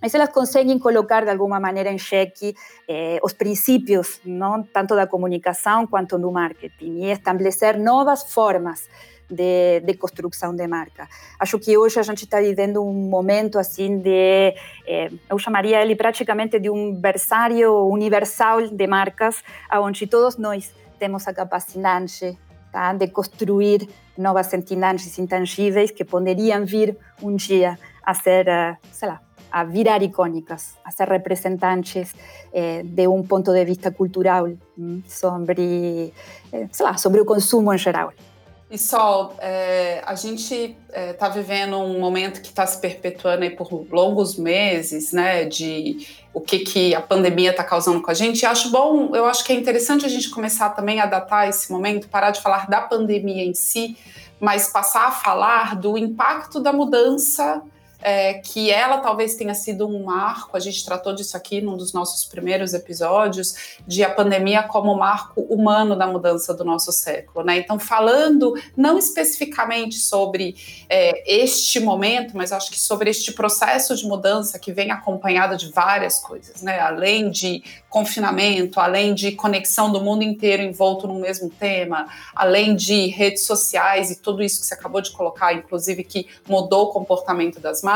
Mas 0.00 0.14
elas 0.14 0.30
conseguem 0.30 0.78
colocar 0.78 1.24
de 1.24 1.30
alguma 1.30 1.60
maneira 1.60 1.90
em 1.90 1.98
xeque 1.98 2.54
eh, 2.88 3.18
os 3.22 3.32
princípios, 3.32 4.20
não 4.24 4.62
tanto 4.62 4.94
da 4.94 5.06
comunicação 5.06 5.86
quanto 5.86 6.18
do 6.18 6.30
marketing, 6.30 7.02
e 7.02 7.10
estabelecer 7.10 7.78
novas 7.78 8.32
formas 8.32 8.88
de, 9.30 9.80
de, 9.80 9.94
construção 9.94 10.54
de 10.54 10.66
marca. 10.66 11.08
Acho 11.38 11.58
que 11.58 11.76
hoje 11.76 12.00
a 12.00 12.02
gente 12.02 12.24
está 12.24 12.40
vivendo 12.40 12.82
um 12.84 12.92
momento 12.92 13.58
assim 13.58 13.98
de, 13.98 14.54
eh, 14.86 15.10
eu 15.28 15.38
chamaria 15.38 15.80
ele 15.80 15.94
praticamente 15.94 16.58
de 16.58 16.68
um 16.68 16.92
berçário 16.92 17.86
universal 17.86 18.66
de 18.66 18.86
marcas, 18.86 19.42
onde 19.72 20.06
todos 20.06 20.36
nós 20.36 20.74
temos 20.98 21.26
a 21.28 21.32
capacidade 21.32 22.36
tá, 22.72 22.92
de 22.92 23.08
construir 23.08 23.88
novas 24.16 24.52
entidades 24.52 25.18
intangíveis 25.18 25.90
que 25.90 26.04
poderiam 26.04 26.64
vir 26.64 26.96
um 27.22 27.34
dia 27.34 27.78
a 28.02 28.14
ser, 28.14 28.48
eh, 28.48 28.76
sei 28.92 29.08
lá, 29.08 29.20
a 29.50 29.64
virar 29.64 30.02
icônicas, 30.02 30.76
a 30.84 30.90
ser 30.90 31.08
representantes 31.08 32.14
eh, 32.52 32.82
de 32.84 33.06
um 33.08 33.22
ponto 33.22 33.52
de 33.52 33.64
vista 33.64 33.90
cultural 33.90 34.48
hum, 34.78 35.02
sobre, 35.06 36.12
eh, 36.52 36.68
sei 36.70 36.86
lá, 36.86 36.96
sobre 36.96 37.20
o 37.20 37.24
consumo 37.24 37.72
em 37.72 37.78
geral. 37.78 38.12
E 38.70 38.78
Sol, 38.78 39.34
é, 39.40 40.00
a 40.06 40.14
gente 40.14 40.76
está 40.88 41.26
é, 41.26 41.30
vivendo 41.30 41.76
um 41.76 41.98
momento 41.98 42.40
que 42.40 42.50
está 42.50 42.64
se 42.64 42.80
perpetuando 42.80 43.42
aí 43.42 43.50
por 43.50 43.68
longos 43.90 44.36
meses, 44.36 45.12
né? 45.12 45.44
De 45.44 46.06
o 46.32 46.40
que, 46.40 46.60
que 46.60 46.94
a 46.94 47.02
pandemia 47.02 47.50
está 47.50 47.64
causando 47.64 48.00
com 48.00 48.12
a 48.12 48.14
gente. 48.14 48.42
E 48.42 48.46
acho 48.46 48.70
bom, 48.70 49.10
eu 49.12 49.26
acho 49.26 49.44
que 49.44 49.52
é 49.52 49.56
interessante 49.56 50.06
a 50.06 50.08
gente 50.08 50.30
começar 50.30 50.70
também 50.70 51.00
a 51.00 51.06
datar 51.06 51.48
esse 51.48 51.72
momento, 51.72 52.08
parar 52.08 52.30
de 52.30 52.40
falar 52.40 52.70
da 52.70 52.80
pandemia 52.80 53.44
em 53.44 53.54
si, 53.54 53.96
mas 54.38 54.68
passar 54.68 55.08
a 55.08 55.10
falar 55.10 55.74
do 55.74 55.98
impacto 55.98 56.60
da 56.60 56.72
mudança 56.72 57.60
é, 58.02 58.34
que 58.34 58.70
ela 58.70 58.98
talvez 58.98 59.34
tenha 59.34 59.54
sido 59.54 59.86
um 59.86 60.04
marco, 60.04 60.56
a 60.56 60.60
gente 60.60 60.84
tratou 60.84 61.12
disso 61.12 61.36
aqui 61.36 61.60
num 61.60 61.76
dos 61.76 61.92
nossos 61.92 62.24
primeiros 62.24 62.74
episódios, 62.74 63.78
de 63.86 64.02
a 64.02 64.10
pandemia 64.10 64.62
como 64.62 64.94
marco 64.96 65.40
humano 65.42 65.96
da 65.96 66.06
mudança 66.06 66.54
do 66.54 66.64
nosso 66.64 66.92
século. 66.92 67.44
Né? 67.44 67.58
Então, 67.58 67.78
falando 67.78 68.54
não 68.76 68.98
especificamente 68.98 69.96
sobre 69.96 70.56
é, 70.88 71.40
este 71.40 71.80
momento, 71.80 72.36
mas 72.36 72.52
acho 72.52 72.70
que 72.70 72.78
sobre 72.78 73.10
este 73.10 73.32
processo 73.32 73.94
de 73.94 74.06
mudança 74.06 74.58
que 74.58 74.72
vem 74.72 74.90
acompanhado 74.90 75.56
de 75.56 75.70
várias 75.70 76.18
coisas, 76.18 76.62
né? 76.62 76.80
além 76.80 77.30
de 77.30 77.62
confinamento, 77.88 78.78
além 78.78 79.14
de 79.14 79.32
conexão 79.32 79.90
do 79.90 80.00
mundo 80.00 80.22
inteiro 80.22 80.62
envolto 80.62 81.06
no 81.08 81.14
mesmo 81.14 81.50
tema, 81.50 82.06
além 82.34 82.76
de 82.76 83.08
redes 83.08 83.44
sociais 83.44 84.10
e 84.10 84.16
tudo 84.16 84.42
isso 84.42 84.60
que 84.60 84.66
você 84.66 84.74
acabou 84.74 85.00
de 85.00 85.10
colocar, 85.10 85.52
inclusive 85.52 86.04
que 86.04 86.28
mudou 86.48 86.84
o 86.84 86.92
comportamento 86.92 87.58
das 87.58 87.82
marcas, 87.82 87.89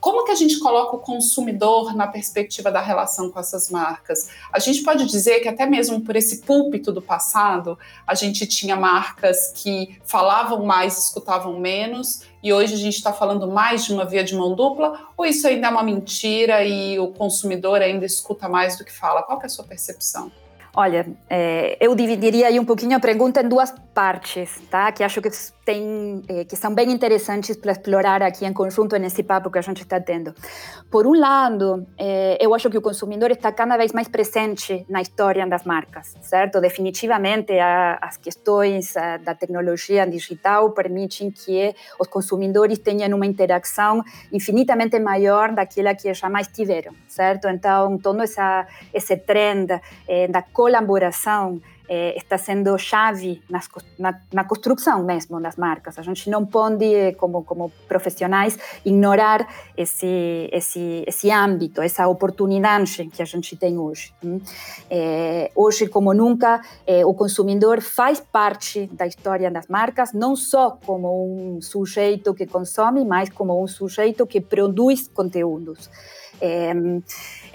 como 0.00 0.24
que 0.24 0.32
a 0.32 0.34
gente 0.34 0.58
coloca 0.58 0.96
o 0.96 1.00
consumidor 1.00 1.94
na 1.94 2.06
perspectiva 2.06 2.70
da 2.70 2.80
relação 2.80 3.30
com 3.30 3.38
essas 3.38 3.70
marcas? 3.70 4.28
A 4.52 4.58
gente 4.58 4.82
pode 4.82 5.06
dizer 5.06 5.40
que 5.40 5.48
até 5.48 5.66
mesmo 5.66 6.00
por 6.00 6.16
esse 6.16 6.42
púlpito 6.42 6.92
do 6.92 7.00
passado, 7.00 7.78
a 8.06 8.14
gente 8.14 8.46
tinha 8.46 8.76
marcas 8.76 9.52
que 9.54 9.98
falavam 10.04 10.64
mais, 10.64 10.98
escutavam 10.98 11.58
menos, 11.58 12.22
e 12.42 12.52
hoje 12.52 12.74
a 12.74 12.78
gente 12.78 12.94
está 12.94 13.12
falando 13.12 13.48
mais 13.48 13.84
de 13.84 13.92
uma 13.92 14.04
via 14.04 14.22
de 14.22 14.34
mão 14.34 14.54
dupla, 14.54 15.08
ou 15.16 15.26
isso 15.26 15.46
ainda 15.46 15.66
é 15.66 15.70
uma 15.70 15.82
mentira 15.82 16.64
e 16.64 16.98
o 16.98 17.08
consumidor 17.08 17.82
ainda 17.82 18.04
escuta 18.04 18.48
mais 18.48 18.76
do 18.76 18.84
que 18.84 18.92
fala? 18.92 19.22
Qual 19.22 19.40
é 19.42 19.46
a 19.46 19.48
sua 19.48 19.64
percepção? 19.64 20.30
Olha, 20.78 21.06
é, 21.30 21.78
eu 21.80 21.94
dividiria 21.94 22.48
aí 22.48 22.60
um 22.60 22.64
pouquinho 22.66 22.98
a 22.98 23.00
pergunta 23.00 23.40
em 23.40 23.48
duas 23.48 23.72
partes, 23.94 24.60
tá? 24.70 24.92
Que 24.92 25.02
acho 25.02 25.22
que 25.22 25.30
tem, 25.64 26.22
é, 26.28 26.44
que 26.44 26.54
são 26.54 26.74
bem 26.74 26.92
interessantes 26.92 27.56
para 27.56 27.72
explorar 27.72 28.22
aqui 28.22 28.44
em 28.44 28.52
conjunto 28.52 28.94
nesse 28.98 29.22
papo 29.22 29.50
que 29.50 29.58
a 29.58 29.62
gente 29.62 29.80
está 29.82 29.98
tendo. 29.98 30.34
Por 30.90 31.06
um 31.06 31.18
lado, 31.18 31.86
é, 31.98 32.36
eu 32.38 32.54
acho 32.54 32.68
que 32.68 32.76
o 32.76 32.82
consumidor 32.82 33.30
está 33.30 33.50
cada 33.50 33.74
vez 33.78 33.90
mais 33.92 34.06
presente 34.06 34.84
na 34.86 35.00
história 35.00 35.46
das 35.46 35.64
marcas, 35.64 36.14
certo? 36.20 36.60
Definitivamente, 36.60 37.58
a, 37.58 37.98
as 38.02 38.18
questões 38.18 38.94
a, 38.98 39.16
da 39.16 39.34
tecnologia 39.34 40.06
digital 40.06 40.72
permitem 40.72 41.30
que 41.30 41.74
os 41.98 42.06
consumidores 42.06 42.78
tenham 42.80 43.16
uma 43.16 43.24
interação 43.24 44.04
infinitamente 44.30 45.00
maior 45.00 45.52
daquela 45.52 45.94
que 45.94 46.12
jamais 46.12 46.48
tiveram, 46.48 46.92
certo? 47.08 47.48
Então, 47.48 47.96
todo 47.96 48.22
essa, 48.22 48.66
esse 48.92 49.16
trend 49.16 49.80
da 50.30 50.42
colaboração 50.66 51.60
é, 51.88 52.16
está 52.16 52.36
sendo 52.36 52.76
chave 52.76 53.40
nas, 53.48 53.68
na, 53.96 54.20
na, 54.32 54.42
construção 54.42 55.04
mesmo 55.04 55.40
das 55.40 55.54
marcas. 55.54 55.96
A 55.96 56.02
gente 56.02 56.28
não 56.28 56.44
pode, 56.44 57.12
como, 57.16 57.44
como 57.44 57.70
profissionais, 57.86 58.58
ignorar 58.84 59.46
esse, 59.76 60.48
esse, 60.50 61.04
esse 61.06 61.30
âmbito, 61.30 61.80
essa 61.80 62.08
oportunidade 62.08 63.06
que 63.14 63.22
a 63.22 63.24
gente 63.24 63.54
tem 63.56 63.78
hoje. 63.78 64.12
É, 64.90 65.52
hoje, 65.54 65.86
como 65.86 66.12
nunca, 66.12 66.60
é, 66.84 67.06
o 67.06 67.14
consumidor 67.14 67.80
faz 67.80 68.18
parte 68.18 68.88
da 68.92 69.06
história 69.06 69.48
das 69.48 69.68
marcas, 69.68 70.12
não 70.12 70.34
só 70.34 70.76
como 70.84 71.54
um 71.56 71.62
sujeito 71.62 72.34
que 72.34 72.46
consome, 72.46 73.04
mas 73.04 73.28
como 73.28 73.62
um 73.62 73.68
sujeito 73.68 74.26
que 74.26 74.40
produz 74.40 75.06
conteúdos. 75.06 75.88
É, 76.40 76.74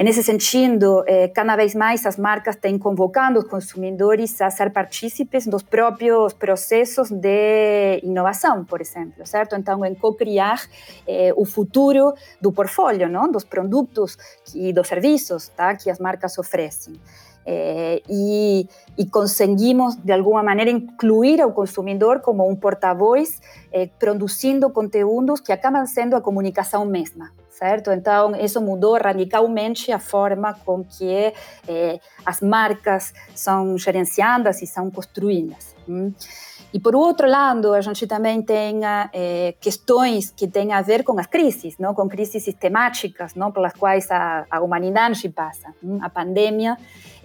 nesse 0.04 0.24
sentido, 0.24 1.04
é, 1.06 1.28
cada 1.28 1.56
vez 1.56 1.76
mais 1.76 2.06
as 2.06 2.18
marcas 2.18 2.56
têm 2.56 2.80
convocando 2.80 3.40
os 3.40 3.46
consumidores 3.46 4.42
a 4.42 4.50
ser 4.50 4.72
partícipes 4.72 5.46
dos 5.46 5.62
próprios 5.62 6.34
processos 6.34 7.12
de 7.12 8.00
inovação, 8.04 8.66
por 8.66 8.82
exemplo, 8.82 9.26
certo? 9.26 9.56
Então, 9.56 9.86
em 9.86 9.94
co-criar 9.94 10.62
é, 11.08 11.32
o 11.36 11.46
futuro 11.46 12.14
do 12.42 12.52
portfólio, 12.52 13.08
não? 13.08 13.32
dos 13.32 13.44
produtos 13.44 14.18
e 14.56 14.74
dos 14.74 14.88
serviços 14.88 15.50
tá? 15.50 15.76
que 15.76 15.90
as 15.90 16.00
marcas 16.00 16.38
oferecem. 16.38 17.00
É, 17.44 18.02
e, 18.08 18.68
e, 18.98 19.06
conseguimos, 19.08 19.96
de 19.96 20.12
alguma 20.12 20.44
maneira, 20.44 20.70
incluir 20.70 21.44
o 21.44 21.52
consumidor 21.52 22.20
como 22.20 22.48
um 22.48 22.56
porta-voz, 22.56 23.42
é, 23.72 23.88
produzindo 23.88 24.70
conteúdos 24.70 25.40
que 25.40 25.52
acabam 25.52 25.86
sendo 25.88 26.16
a 26.16 26.22
comunicação 26.22 26.86
mesma 26.86 27.32
certo? 27.62 27.92
Então, 27.92 28.36
isso 28.36 28.60
mudou 28.60 28.98
radicalmente 28.98 29.92
a 29.92 30.00
forma 30.00 30.52
com 30.66 30.84
que 30.84 31.32
eh, 31.68 32.00
as 32.26 32.42
marcas 32.42 33.14
são 33.36 33.78
gerenciadas 33.78 34.64
e 34.64 34.66
são 34.66 34.90
construídas. 34.90 35.76
Hum? 35.88 36.12
E 36.74 36.80
por 36.80 36.96
outro 36.96 37.28
lado, 37.28 37.74
a 37.74 37.82
gente 37.82 38.08
também 38.08 38.42
tem 38.42 38.80
eh, 39.14 39.54
questões 39.60 40.32
que 40.32 40.48
têm 40.48 40.74
a 40.74 40.82
ver 40.82 41.04
com 41.04 41.20
as 41.20 41.28
crises, 41.28 41.78
não? 41.78 41.94
com 41.94 42.08
crises 42.10 42.42
sistemáticas, 42.44 43.36
não? 43.36 43.52
pelas 43.52 43.74
quais 43.74 44.10
a, 44.10 44.48
a 44.50 44.60
humanidade 44.62 45.30
passa. 45.30 45.72
Hum? 45.84 46.00
A 46.02 46.10
pandemia, 46.10 46.76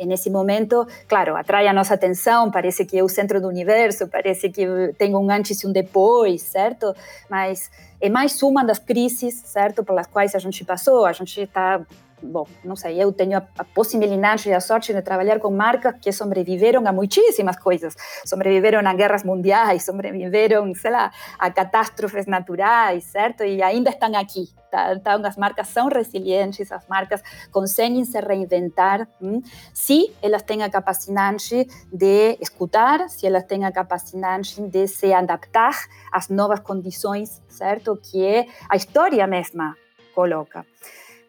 nesse 0.05 0.29
momento, 0.29 0.87
claro, 1.09 1.37
atrai 1.37 1.67
a 1.69 1.73
nossa 1.73 1.95
atenção, 1.95 2.51
parece 2.51 2.85
que 2.85 2.99
é 2.99 3.03
o 3.03 3.09
centro 3.09 3.41
do 3.41 3.49
universo, 3.49 4.09
parece 4.09 4.51
que 4.51 4.67
tem 4.99 5.15
um 5.15 5.31
antes 5.31 5.63
e 5.63 5.67
um 5.67 5.73
depois, 5.73 6.43
certo? 6.43 6.95
Mas 7.31 7.71
é 8.01 8.11
mais 8.11 8.43
uma 8.43 8.65
das 8.65 8.79
crises, 8.79 9.35
certo, 9.47 9.83
pelas 9.85 10.07
quais 10.07 10.35
a 10.35 10.39
gente 10.39 10.65
passou. 10.65 11.07
A 11.07 11.13
gente 11.13 11.41
está 11.41 11.81
bom, 12.23 12.47
não 12.65 12.77
sei, 12.77 13.03
eu 13.03 13.13
tenho 13.13 13.39
a, 13.39 13.47
a, 13.59 13.65
possibilidade 13.65 14.49
e 14.49 14.53
a 14.53 14.61
sorte 14.61 14.93
de 14.93 15.03
trabalhar 15.03 15.39
com 15.39 15.51
marcas 15.51 15.95
que 16.01 16.13
sobreviveram 16.13 16.87
a 16.87 16.93
muitíssimas 16.93 17.57
coisas. 17.57 17.95
Sobreviveram 18.25 18.87
a 18.87 18.95
guerras 18.95 19.25
mundiais, 19.25 19.85
sobreviveram, 19.85 20.75
sei 20.75 20.91
lá, 20.91 21.13
a 21.39 21.51
catástrofes 21.51 22.27
naturais, 22.27 23.05
certo? 23.05 23.45
E 23.45 23.63
ainda 23.63 23.91
estão 23.91 24.15
aqui. 24.17 24.49
Tá? 24.71 24.93
Então, 24.95 25.25
as 25.25 25.37
marcas 25.37 25.69
são 25.69 25.89
resilientes, 25.89 26.73
as 26.73 26.87
marcas 26.89 27.23
conseguem 27.53 28.05
se 28.05 28.21
reinventar 28.21 29.09
hum? 29.23 29.41
se 29.73 30.13
elas 30.21 30.43
têm 30.43 30.63
a 30.63 30.71
capacidade 30.71 31.67
de 31.93 32.37
escutar, 32.41 33.09
se 33.09 33.27
elas 33.27 33.45
têm 33.45 33.65
a 33.65 33.73
capacidade 33.73 34.61
de 34.61 34.89
se 34.89 35.13
adaptar 35.13 35.75
às 36.13 36.29
novas 36.29 36.61
condições, 36.61 37.41
certo? 37.49 37.97
Que 37.97 38.25
é 38.25 38.47
a 38.69 38.77
história 38.77 39.27
mesma 39.27 39.77
coloca. 40.15 40.67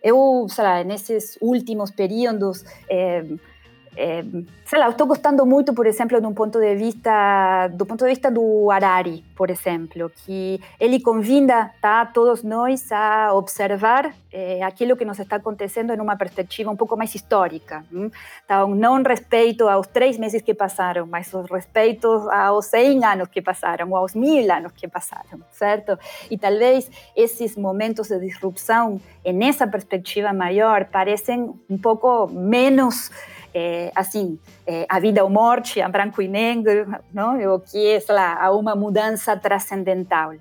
Eu, 0.03 0.47
sei 0.49 0.63
lá, 0.63 0.83
nesses 0.83 1.37
últimos 1.41 1.91
períodos, 1.91 2.63
é, 2.89 3.23
é, 3.97 4.23
sei 4.63 4.77
lá, 4.77 4.89
estou 4.89 5.07
gostando 5.07 5.43
muito, 5.43 5.73
por 5.73 5.87
exemplo, 5.87 6.17
um 6.19 6.33
ponto 6.33 6.59
de 6.59 6.75
vista 6.75 7.67
do 7.73 7.83
ponto 7.83 8.03
de 8.03 8.11
vista 8.11 8.29
do 8.29 8.69
Harari, 8.69 9.25
por 9.35 9.49
exemplo, 9.49 10.11
que 10.15 10.61
ele 10.79 10.99
convida 10.99 11.71
tá, 11.81 12.05
todos 12.05 12.43
nós 12.43 12.91
a 12.91 13.33
observar 13.33 14.13
é, 14.31 14.61
aquilo 14.61 14.95
que 14.95 15.03
nos 15.03 15.17
está 15.17 15.37
acontecendo 15.37 15.91
em 15.93 15.99
uma 15.99 16.15
perspectiva 16.15 16.69
um 16.69 16.75
pouco 16.75 16.95
mais 16.95 17.15
histórica. 17.15 17.83
Hum? 17.91 18.11
Então, 18.45 18.75
não 18.75 19.01
respeito 19.01 19.67
aos 19.67 19.87
três 19.87 20.15
meses 20.17 20.43
que 20.43 20.53
passaram, 20.53 21.07
mas 21.07 21.33
os 21.33 21.49
respeito 21.49 22.07
aos 22.29 22.67
100 22.67 23.03
anos 23.03 23.27
que 23.29 23.41
passaram, 23.41 23.89
ou 23.89 23.97
aos 23.97 24.13
mil 24.13 24.51
anos 24.51 24.73
que 24.73 24.87
passaram, 24.87 25.39
certo? 25.51 25.97
E 26.29 26.37
talvez 26.37 26.91
esses 27.15 27.55
momentos 27.57 28.09
de 28.09 28.19
disrupção, 28.19 29.01
nessa 29.25 29.65
perspectiva 29.65 30.31
maior, 30.33 30.85
parecem 30.85 31.51
um 31.67 31.77
pouco 31.79 32.27
menos 32.27 33.09
é, 33.53 33.91
assim, 33.95 34.39
é, 34.65 34.85
a 34.89 34.99
vida 34.99 35.23
ou 35.23 35.29
morte, 35.29 35.81
a 35.81 35.89
branco 35.89 36.21
e 36.21 36.27
negro, 36.27 36.95
não? 37.13 37.55
o 37.55 37.59
que 37.59 37.87
é, 37.87 37.99
sei 37.99 38.15
lá, 38.15 38.37
há 38.41 38.51
uma 38.51 38.75
mudança 38.75 39.35
transcendental. 39.35 40.33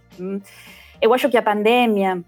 Eu 1.00 1.14
acho 1.14 1.28
que 1.28 1.36
a 1.36 1.42
pandemia 1.42 2.22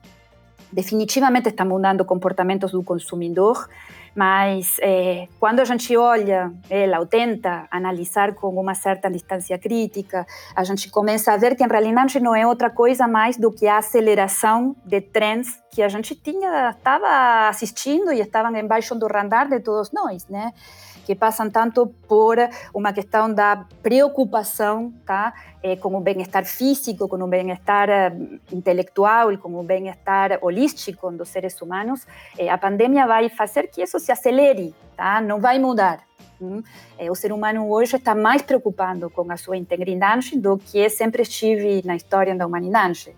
definitivamente 0.72 1.48
está 1.48 1.64
mudando 1.64 2.04
comportamentos 2.04 2.72
do 2.72 2.82
consumidor, 2.82 3.68
mas 4.14 4.76
é, 4.80 5.28
quando 5.38 5.60
a 5.60 5.64
gente 5.64 5.96
olha 5.96 6.52
ela 6.68 6.98
ou 7.00 7.06
tenta 7.06 7.66
analisar 7.70 8.34
com 8.34 8.48
uma 8.48 8.74
certa 8.74 9.10
distância 9.10 9.58
crítica, 9.58 10.26
a 10.54 10.64
gente 10.64 10.90
começa 10.90 11.32
a 11.32 11.36
ver 11.36 11.56
que 11.56 11.64
em 11.64 11.68
realidade 11.68 12.20
não 12.20 12.34
é 12.34 12.46
outra 12.46 12.70
coisa 12.70 13.06
mais 13.06 13.36
do 13.36 13.50
que 13.50 13.66
a 13.66 13.78
aceleração 13.78 14.74
de 14.84 15.00
trends 15.00 15.60
que 15.70 15.82
a 15.82 15.88
gente 15.88 16.14
tinha 16.14 16.70
estava 16.70 17.48
assistindo 17.48 18.12
e 18.12 18.20
estavam 18.20 18.54
embaixo 18.56 18.94
do 18.94 19.06
radar 19.06 19.48
de 19.48 19.60
todos 19.60 19.92
nós, 19.92 20.26
né? 20.28 20.52
Que 21.08 21.14
passam 21.14 21.48
tanto 21.48 21.86
por 22.06 22.36
uma 22.74 22.92
questão 22.92 23.32
da 23.32 23.64
preocupação 23.82 24.92
tá? 25.06 25.32
É, 25.62 25.74
com 25.74 25.96
o 25.96 26.00
bem-estar 26.02 26.44
físico, 26.44 27.08
com 27.08 27.16
o 27.16 27.26
bem-estar 27.26 27.88
eh, 27.88 28.12
intelectual 28.52 29.36
com 29.38 29.58
o 29.58 29.62
bem-estar 29.62 30.38
holístico 30.42 31.10
dos 31.10 31.30
seres 31.30 31.58
humanos, 31.62 32.06
é, 32.36 32.50
a 32.50 32.58
pandemia 32.58 33.06
vai 33.06 33.30
fazer 33.30 33.68
que 33.68 33.80
isso 33.82 33.98
se 33.98 34.12
acelere, 34.12 34.74
tá? 34.94 35.18
não 35.22 35.40
vai 35.40 35.58
mudar. 35.58 36.00
O 37.10 37.14
ser 37.14 37.32
humano 37.32 37.70
hoje 37.70 37.96
está 37.96 38.14
mais 38.14 38.42
preocupado 38.42 39.08
com 39.08 39.32
a 39.32 39.36
sua 39.38 39.56
integridade 39.56 40.38
do 40.38 40.58
que 40.58 40.90
sempre 40.90 41.22
estive 41.22 41.82
na 41.86 41.96
história 41.96 42.34
da 42.36 42.46
humanidade. 42.46 43.16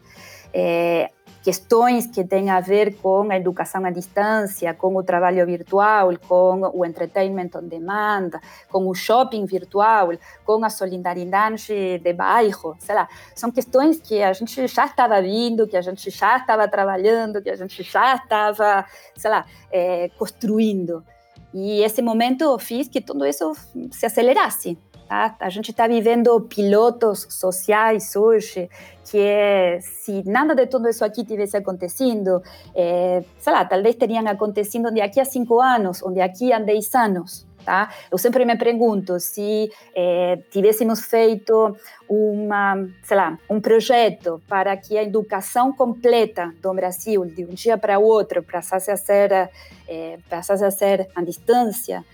É, 0.54 1.10
questões 1.42 2.06
que 2.06 2.24
têm 2.24 2.50
a 2.50 2.60
ver 2.60 2.96
com 2.96 3.30
a 3.30 3.36
educação 3.36 3.84
à 3.84 3.90
distância, 3.90 4.74
com 4.74 4.94
o 4.96 5.02
trabalho 5.02 5.44
virtual, 5.46 6.12
com 6.28 6.70
o 6.74 6.84
entertainment 6.84 7.50
on 7.56 7.66
demand, 7.66 8.30
com 8.68 8.86
o 8.88 8.94
shopping 8.94 9.46
virtual, 9.46 10.10
com 10.44 10.64
a 10.64 10.70
solidariedade 10.70 11.98
de 11.98 12.12
bairro, 12.12 12.76
sei 12.78 12.94
lá, 12.94 13.08
são 13.34 13.50
questões 13.50 14.00
que 14.00 14.22
a 14.22 14.32
gente 14.32 14.66
já 14.66 14.84
estava 14.84 15.20
vindo, 15.22 15.66
que 15.66 15.76
a 15.76 15.82
gente 15.82 16.10
já 16.10 16.36
estava 16.36 16.68
trabalhando, 16.68 17.42
que 17.42 17.50
a 17.50 17.56
gente 17.56 17.82
já 17.82 18.14
estava, 18.14 18.84
sei 19.16 19.30
lá, 19.30 19.46
é, 19.72 20.10
construindo. 20.18 21.04
E 21.52 21.82
esse 21.82 22.00
momento 22.00 22.58
fez 22.58 22.86
que 22.86 23.00
tudo 23.00 23.26
isso 23.26 23.52
se 23.90 24.06
acelerasse. 24.06 24.78
Tá? 25.10 25.34
A 25.40 25.48
gente 25.48 25.72
está 25.72 25.88
vivendo 25.88 26.40
pilotos 26.42 27.26
sociais 27.30 28.14
hoje, 28.14 28.70
que 29.10 29.18
é, 29.18 29.80
se 29.80 30.22
nada 30.24 30.54
de 30.54 30.68
tudo 30.68 30.88
isso 30.88 31.04
aqui 31.04 31.24
tivesse 31.24 31.56
acontecendo, 31.56 32.40
é, 32.72 33.24
sei 33.36 33.52
lá, 33.52 33.64
talvez 33.64 33.96
teriam 33.96 34.24
acontecido 34.28 34.88
daqui 34.92 35.18
a 35.18 35.24
cinco 35.24 35.60
anos, 35.60 36.00
ou 36.00 36.14
daqui 36.14 36.52
a 36.52 36.60
dez 36.60 36.94
anos. 36.94 37.44
Tá? 37.64 37.90
Eu 38.08 38.18
sempre 38.18 38.44
me 38.44 38.56
pergunto 38.56 39.18
se 39.18 39.72
é, 39.96 40.38
tivéssemos 40.48 41.00
feito 41.00 41.76
uma, 42.08 42.76
sei 43.02 43.16
lá, 43.16 43.36
um 43.50 43.60
projeto 43.60 44.40
para 44.46 44.76
que 44.76 44.96
a 44.96 45.02
educação 45.02 45.72
completa 45.72 46.54
do 46.62 46.72
Brasil, 46.72 47.24
de 47.24 47.44
um 47.44 47.48
dia 47.48 47.76
para 47.76 47.98
o 47.98 48.04
outro, 48.04 48.44
passasse 48.44 48.92
a 48.92 48.96
ser, 48.96 49.50
é, 49.88 50.18
passasse 50.28 50.64
a 50.64 50.70
ser 50.70 51.08
à 51.16 51.24
distância, 51.24 52.04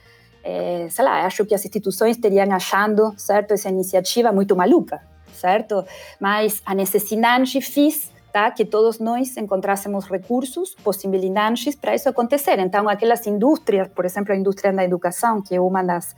é, 0.46 0.86
sei 0.88 1.04
lá, 1.04 1.26
acho 1.26 1.44
que 1.44 1.56
as 1.56 1.64
instituições 1.64 2.16
teriam 2.16 2.48
achando, 2.52 3.12
certo, 3.16 3.52
essa 3.52 3.68
iniciativa 3.68 4.30
muito 4.30 4.54
maluca, 4.54 5.00
certo? 5.34 5.84
Mas 6.20 6.62
a 6.64 6.72
necessidade 6.72 7.60
fez 7.60 8.12
tá, 8.32 8.48
que 8.52 8.64
todos 8.64 9.00
nós 9.00 9.36
encontrássemos 9.36 10.06
recursos, 10.06 10.76
possibilidades 10.84 11.74
para 11.74 11.96
isso 11.96 12.08
acontecer. 12.08 12.60
Então, 12.60 12.88
aquelas 12.88 13.26
indústrias, 13.26 13.88
por 13.88 14.04
exemplo, 14.04 14.32
a 14.32 14.36
indústria 14.36 14.72
da 14.72 14.84
educação, 14.84 15.42
que 15.42 15.56
é 15.56 15.60
uma 15.60 15.82
das 15.82 16.14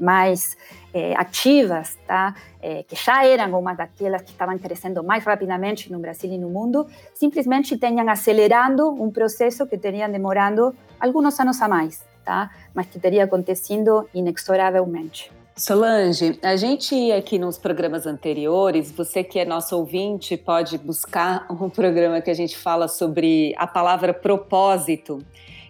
mais 0.00 0.56
é, 0.92 1.14
ativas, 1.16 1.96
tá? 2.04 2.34
É, 2.60 2.82
que 2.82 2.96
já 2.96 3.24
eram 3.24 3.56
uma 3.60 3.74
daquelas 3.74 4.22
que 4.22 4.32
estavam 4.32 4.58
crescendo 4.58 5.04
mais 5.04 5.22
rapidamente 5.24 5.92
no 5.92 6.00
Brasil 6.00 6.32
e 6.32 6.38
no 6.38 6.48
mundo, 6.48 6.84
simplesmente 7.14 7.76
tenham 7.76 8.08
acelerando 8.08 8.90
um 8.90 9.08
processo 9.08 9.66
que 9.68 9.78
teria 9.78 10.08
demorado 10.08 10.74
alguns 11.00 11.38
anos 11.38 11.62
a 11.62 11.68
mais 11.68 12.07
tá? 12.28 12.50
Mas 12.74 12.86
que 12.88 13.00
teria 13.00 13.24
acontecido 13.24 14.06
inexoravelmente. 14.12 15.32
Solange, 15.56 16.38
a 16.42 16.56
gente 16.56 17.10
aqui 17.10 17.38
nos 17.38 17.56
programas 17.56 18.06
anteriores, 18.06 18.92
você 18.92 19.24
que 19.24 19.38
é 19.38 19.46
nosso 19.46 19.74
ouvinte 19.74 20.36
pode 20.36 20.76
buscar 20.76 21.46
um 21.50 21.70
programa 21.70 22.20
que 22.20 22.30
a 22.30 22.34
gente 22.34 22.54
fala 22.54 22.86
sobre 22.86 23.54
a 23.56 23.66
palavra 23.66 24.12
propósito. 24.12 25.24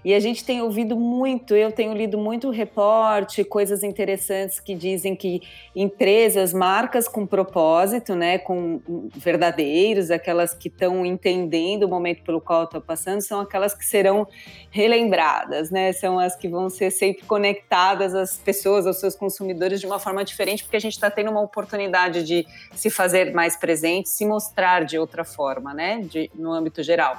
E 0.08 0.14
a 0.14 0.20
gente 0.20 0.42
tem 0.42 0.62
ouvido 0.62 0.96
muito, 0.96 1.54
eu 1.54 1.70
tenho 1.70 1.92
lido 1.92 2.16
muito 2.16 2.48
reporte, 2.48 3.44
coisas 3.44 3.82
interessantes 3.82 4.58
que 4.58 4.74
dizem 4.74 5.14
que 5.14 5.42
empresas, 5.76 6.54
marcas 6.54 7.06
com 7.06 7.26
propósito, 7.26 8.14
né, 8.14 8.38
com 8.38 8.80
verdadeiros, 9.14 10.10
aquelas 10.10 10.54
que 10.54 10.68
estão 10.68 11.04
entendendo 11.04 11.82
o 11.82 11.88
momento 11.88 12.22
pelo 12.22 12.40
qual 12.40 12.64
estou 12.64 12.80
passando, 12.80 13.20
são 13.20 13.38
aquelas 13.38 13.74
que 13.74 13.84
serão 13.84 14.26
relembradas, 14.70 15.70
né? 15.70 15.92
São 15.92 16.18
as 16.18 16.34
que 16.34 16.48
vão 16.48 16.70
ser 16.70 16.90
sempre 16.90 17.26
conectadas 17.26 18.14
às 18.14 18.38
pessoas, 18.38 18.86
aos 18.86 18.96
seus 18.98 19.14
consumidores 19.14 19.78
de 19.78 19.84
uma 19.84 19.98
forma 19.98 20.24
diferente, 20.24 20.64
porque 20.64 20.78
a 20.78 20.80
gente 20.80 20.94
está 20.94 21.10
tendo 21.10 21.30
uma 21.30 21.42
oportunidade 21.42 22.22
de 22.22 22.46
se 22.72 22.88
fazer 22.88 23.34
mais 23.34 23.58
presente, 23.58 24.08
se 24.08 24.24
mostrar 24.24 24.86
de 24.86 24.98
outra 24.98 25.22
forma, 25.22 25.74
né? 25.74 26.00
De, 26.00 26.30
no 26.34 26.50
âmbito 26.50 26.82
geral. 26.82 27.18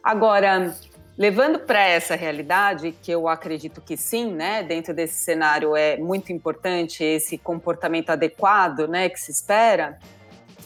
Agora, 0.00 0.72
levando 1.18 1.58
para 1.58 1.84
essa 1.84 2.14
realidade, 2.14 2.92
que 3.02 3.10
eu 3.10 3.26
acredito 3.26 3.80
que 3.80 3.96
sim, 3.96 4.32
né? 4.32 4.62
Dentro 4.62 4.94
desse 4.94 5.24
cenário 5.24 5.74
é 5.74 5.96
muito 5.96 6.32
importante 6.32 7.02
esse 7.02 7.36
comportamento 7.36 8.10
adequado, 8.10 8.86
né? 8.86 9.08
Que 9.08 9.18
se 9.18 9.32
espera, 9.32 9.98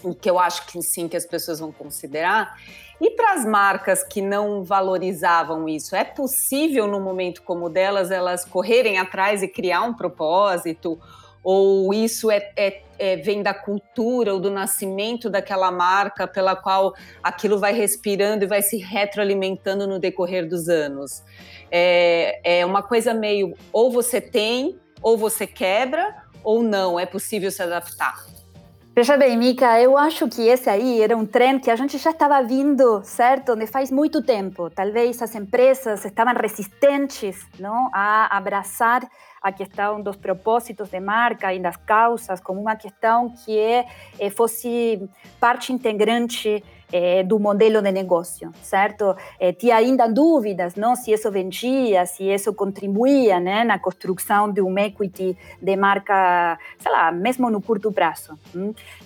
e 0.05 0.15
que 0.15 0.29
eu 0.29 0.39
acho 0.39 0.67
que 0.67 0.83
sim, 0.83 1.09
que 1.09 1.17
as 1.17 1.25
pessoas 1.25 1.59
vão 1.59 1.73
considerar. 1.73 2.55
E 3.01 3.11
para 3.13 3.33
as 3.33 3.47
marcas 3.47 4.05
que 4.05 4.21
não 4.21 4.63
valorizavam 4.63 5.67
isso, 5.67 5.97
é 5.97 6.05
possível, 6.05 6.87
num 6.87 7.01
momento 7.01 7.43
como 7.43 7.67
o 7.67 7.69
delas, 7.71 8.11
elas 8.11 8.45
correrem 8.45 8.99
atrás 8.99 9.43
e 9.43 9.49
criar 9.49 9.83
um 9.83 9.95
propósito? 9.95 11.01
Ou 11.43 11.93
isso 11.95 12.31
é, 12.31 12.53
é, 12.57 12.83
é, 13.03 13.17
vem 13.17 13.43
da 13.43 13.53
cultura 13.53 14.33
ou 14.33 14.39
do 14.39 14.49
nascimento 14.49 15.29
daquela 15.29 15.73
marca 15.73 16.29
pela 16.29 16.55
qual 16.55 16.95
aquilo 17.21 17.59
vai 17.59 17.73
respirando 17.73 18.45
e 18.45 18.47
vai 18.47 18.63
se 18.63 18.77
retroalimentando 18.77 19.89
no 19.89 19.99
decorrer 19.99 20.49
dos 20.49 20.69
anos? 20.69 21.21
É, 21.69 22.61
é 22.61 22.65
uma 22.65 22.81
coisa 22.81 23.13
meio 23.13 23.55
ou 23.73 23.91
você 23.91 24.21
tem, 24.21 24.79
ou 25.03 25.19
você 25.19 25.49
quebra, 25.49 26.15
ou 26.45 26.63
não, 26.63 26.99
é 26.99 27.05
possível 27.05 27.51
se 27.51 27.61
adaptar. 27.61 28.25
Veja 28.95 29.17
bem, 29.17 29.37
Mica, 29.37 29.81
eu 29.81 29.99
acho 29.99 30.29
que 30.29 30.47
esse 30.47 30.71
aí 30.71 31.03
era 31.03 31.17
um 31.17 31.27
trem 31.27 31.59
que 31.59 31.73
a 31.73 31.77
gente 31.77 31.99
já 31.99 32.11
estava 32.11 32.41
vindo, 32.41 33.03
certo? 33.03 33.57
De 33.57 33.67
faz 33.67 33.91
muito 33.91 34.23
tempo. 34.23 34.71
Talvez 34.71 35.21
as 35.21 35.35
empresas 35.35 36.05
estavam 36.05 36.35
resistentes 36.35 37.37
não, 37.59 37.91
a 37.93 38.37
abraçar 38.37 39.03
a 39.43 39.51
questão 39.51 40.01
dos 40.01 40.17
propósitos 40.17 40.89
de 40.91 41.01
marca 41.01 41.53
e 41.53 41.59
das 41.59 41.77
causas 41.77 42.41
como 42.41 42.61
uma 42.61 42.77
questão 42.77 43.31
que 43.31 43.59
é, 43.59 44.31
fosse 44.31 45.03
parte 45.41 45.73
integrante 45.73 46.63
é, 46.93 47.23
do 47.23 47.39
modelo 47.39 47.81
de 47.81 47.91
negócio, 47.91 48.53
certo? 48.63 49.17
É, 49.41 49.53
tinha 49.53 49.77
ainda 49.77 50.07
dúvidas, 50.07 50.77
não, 50.77 50.95
se 50.95 51.11
isso 51.11 51.31
vendia, 51.31 52.05
se 52.05 52.25
isso 52.25 52.53
contribuía, 52.53 53.41
né, 53.41 53.65
na 53.65 53.79
construção 53.79 54.53
de 54.53 54.61
um 54.61 54.79
equity 54.79 55.37
de 55.61 55.77
marca, 55.77 56.59
sei 56.79 56.93
lá, 56.93 57.11
mesmo 57.11 57.51
no 57.51 57.63
curto 57.63 57.91
prazo. 57.91 58.39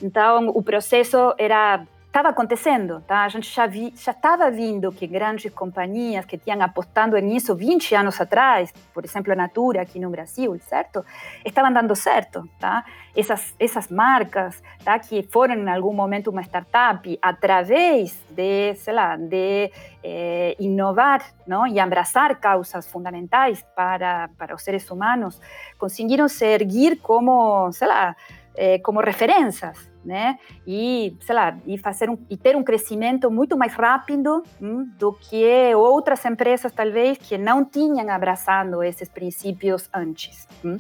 Então, 0.03 0.49
o 0.49 0.63
processo 0.63 1.33
era 1.39 1.87
estava 2.17 2.31
acontecendo, 2.31 3.03
tá? 3.07 3.25
A 3.25 3.29
gente 3.29 3.55
já 3.55 3.67
vi, 3.67 3.93
já 3.95 4.13
estava 4.13 4.51
vindo 4.51 4.91
que 4.91 5.07
grandes 5.07 5.53
companhias 5.53 6.25
que 6.25 6.39
tinham 6.39 6.63
apostado 6.63 7.15
nisso 7.19 7.55
20 7.55 7.95
anos 7.95 8.19
atrás, 8.19 8.73
por 8.95 9.05
exemplo, 9.05 9.31
a 9.35 9.37
Natura 9.37 9.83
aqui 9.83 10.01
no 10.01 10.09
Brasil, 10.09 10.59
certo? 10.61 11.05
Estavam 11.45 11.71
dando 11.71 11.95
certo, 11.95 12.49
tá? 12.59 12.87
Essas 13.15 13.55
essas 13.61 13.89
marcas, 13.89 14.63
tá? 14.83 14.99
Que 14.99 15.25
foram 15.25 15.57
em 15.57 15.69
algum 15.69 15.93
momento 15.93 16.31
uma 16.31 16.41
startup, 16.41 17.19
através 17.21 18.19
de, 18.31 18.75
sei 18.77 18.95
lá, 18.95 19.15
de 19.17 19.71
eh, 20.03 20.57
inovar, 20.59 21.21
não? 21.47 21.67
E 21.67 21.79
abraçar 21.79 22.35
causas 22.37 22.87
fundamentais 22.87 23.63
para 23.77 24.31
para 24.39 24.55
os 24.55 24.63
seres 24.63 24.91
humanos, 24.91 25.39
conseguiram 25.77 26.29
se 26.29 26.47
erguer 26.47 26.97
como, 27.03 27.71
sei 27.73 27.89
lá, 27.89 28.17
eh, 28.57 28.79
como 28.79 29.01
referências, 29.01 29.89
né? 30.05 30.39
E, 30.67 31.17
sei 31.21 31.35
lá, 31.35 31.59
e 31.67 31.77
fazer 31.79 32.09
um, 32.09 32.19
e 32.31 32.37
ter 32.37 32.57
um 32.57 32.63
crescimento 32.63 33.31
muito 33.31 33.57
mais 33.57 33.75
rápido 33.75 34.43
hum, 34.61 34.89
do 34.99 35.13
que 35.13 35.75
outras 35.75 36.25
empresas, 36.25 36.73
talvez, 36.73 37.19
que 37.19 37.37
não 37.37 37.65
tinham 37.65 38.09
abraçado 38.09 38.83
esses 38.83 39.09
princípios 39.09 39.89
antes. 39.93 40.49
Hum. 40.65 40.79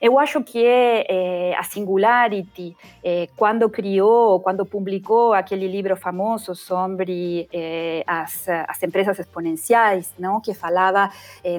Eu 0.00 0.18
acho 0.18 0.42
que 0.42 0.64
é, 0.64 1.54
a 1.56 1.62
Singularity, 1.62 2.76
é, 3.02 3.28
quando 3.36 3.68
criou, 3.70 4.40
quando 4.40 4.66
publicou 4.66 5.32
aquele 5.32 5.66
livro 5.68 5.96
famoso 5.96 6.54
sobre 6.54 7.48
é, 7.52 8.02
as, 8.06 8.48
as, 8.48 8.82
empresas 8.82 9.18
exponenciais, 9.18 10.12
não, 10.18 10.40
que 10.40 10.52
falava 10.52 11.10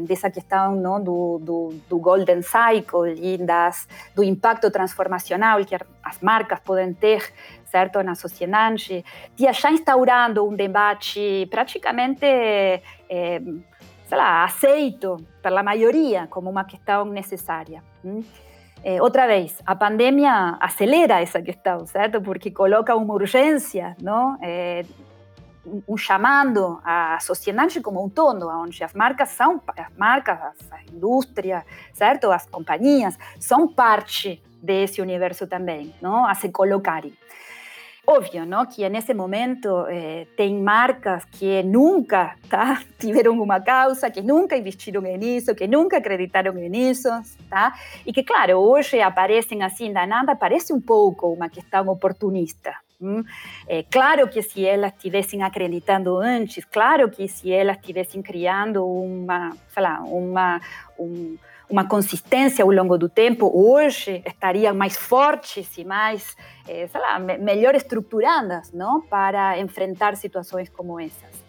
dessa 0.04 0.30
questão 0.30 0.76
não, 0.76 1.02
do, 1.02 1.40
do, 1.40 1.74
do, 1.90 1.98
Golden 1.98 2.42
Cycle 2.42 3.16
e 3.18 3.38
das, 3.38 3.88
do 4.14 4.24
impacto 4.24 4.70
transformacional 4.70 5.64
que 5.66 5.76
as 6.04 6.20
marcas 6.22 6.60
podem 6.60 6.94
ter 6.94 7.34
certo, 7.76 8.02
na 8.04 8.16
sociedade, 8.16 9.04
tinha 9.36 9.52
já 9.52 9.70
instaurando 9.70 10.48
um 10.48 10.56
debate 10.56 11.46
praticamente 11.52 12.26
sei 14.08 14.18
lá, 14.18 14.44
aceito 14.44 15.18
pela 15.42 15.64
maioria 15.64 16.28
como 16.28 16.50
uma 16.50 16.64
questão 16.64 17.06
necessária. 17.06 17.84
Eh, 18.84 19.02
outra 19.02 19.26
vez, 19.26 19.62
a 19.66 19.76
pandemia 19.76 20.58
acelera 20.60 21.22
essa 21.22 21.42
questão, 21.42 21.86
certo? 21.88 22.22
Porque 22.22 22.52
coloca 22.52 22.96
uma 22.96 23.14
urgência, 23.14 23.96
não? 24.00 24.38
Eh, 24.42 24.86
um 25.88 25.98
chamando 25.98 26.80
à 26.84 27.18
sociedade 27.20 27.82
como 27.82 28.04
um 28.04 28.08
todo, 28.08 28.48
onde 28.48 28.84
as 28.84 28.94
marcas 28.94 29.30
são, 29.30 29.60
as 29.76 29.98
marcas, 29.98 30.38
a 30.72 30.84
indústria, 30.94 31.66
certo? 31.92 32.32
As 32.32 32.46
companhias 32.46 33.18
são 33.40 33.68
parte 33.68 34.44
desse 34.62 35.02
universo 35.02 35.48
também, 35.48 35.94
não? 36.00 36.26
A 36.26 36.36
se 36.36 36.50
colocarem. 36.50 37.14
Óbvio, 38.08 38.46
¿no? 38.46 38.68
que 38.68 38.86
en 38.86 38.96
ese 38.96 39.16
momento 39.16 39.88
eh, 39.90 40.28
tem 40.38 40.62
marcas 40.62 41.26
que 41.26 41.64
nunca 41.64 42.38
tá? 42.48 42.80
tiveram 43.00 43.42
uma 43.42 43.60
causa, 43.60 44.12
que 44.12 44.22
nunca 44.22 44.56
investiram 44.56 45.02
nisso, 45.02 45.56
que 45.56 45.68
nunca 45.68 45.98
acreditaram 45.98 46.54
nisso, 46.54 47.10
tá? 47.50 47.74
e 48.06 48.14
que, 48.14 48.24
claro, 48.24 48.60
hoje 48.60 49.02
aparecem 49.02 49.64
assim 49.64 49.92
da 49.92 50.06
nada, 50.06 50.38
um 50.72 50.82
pouco 50.82 51.34
uma 51.34 51.50
questão 51.50 51.88
oportunista. 51.88 52.74
É 53.68 53.84
claro 53.84 54.28
que 54.28 54.42
se 54.42 54.66
elas 54.66 54.94
estivessem 54.94 55.44
acreditando 55.44 56.18
antes, 56.18 56.64
claro 56.66 57.10
que 57.10 57.28
se 57.28 57.52
elas 57.52 57.78
estivessem 57.78 58.22
criando 58.22 58.86
uma, 58.86 59.56
sei 59.68 59.84
lá, 59.84 60.00
uma, 60.02 60.62
um, 60.98 61.38
uma 61.70 61.88
consistência 61.88 62.64
ao 62.64 62.72
longo 62.72 62.98
do 62.98 63.10
tempo, 63.10 63.52
hoje 63.54 64.22
estariam 64.26 64.74
mais 64.74 64.96
fortes 64.96 65.78
e 65.78 65.84
mais, 65.84 66.36
eh, 66.68 66.88
sei 66.88 67.02
lá, 67.02 67.20
melhor 67.20 67.76
estruturadas 67.76 68.72
não? 68.72 69.02
para 69.02 69.60
enfrentar 69.60 70.16
situações 70.16 70.70
como 70.70 71.00
essas. 71.00 71.44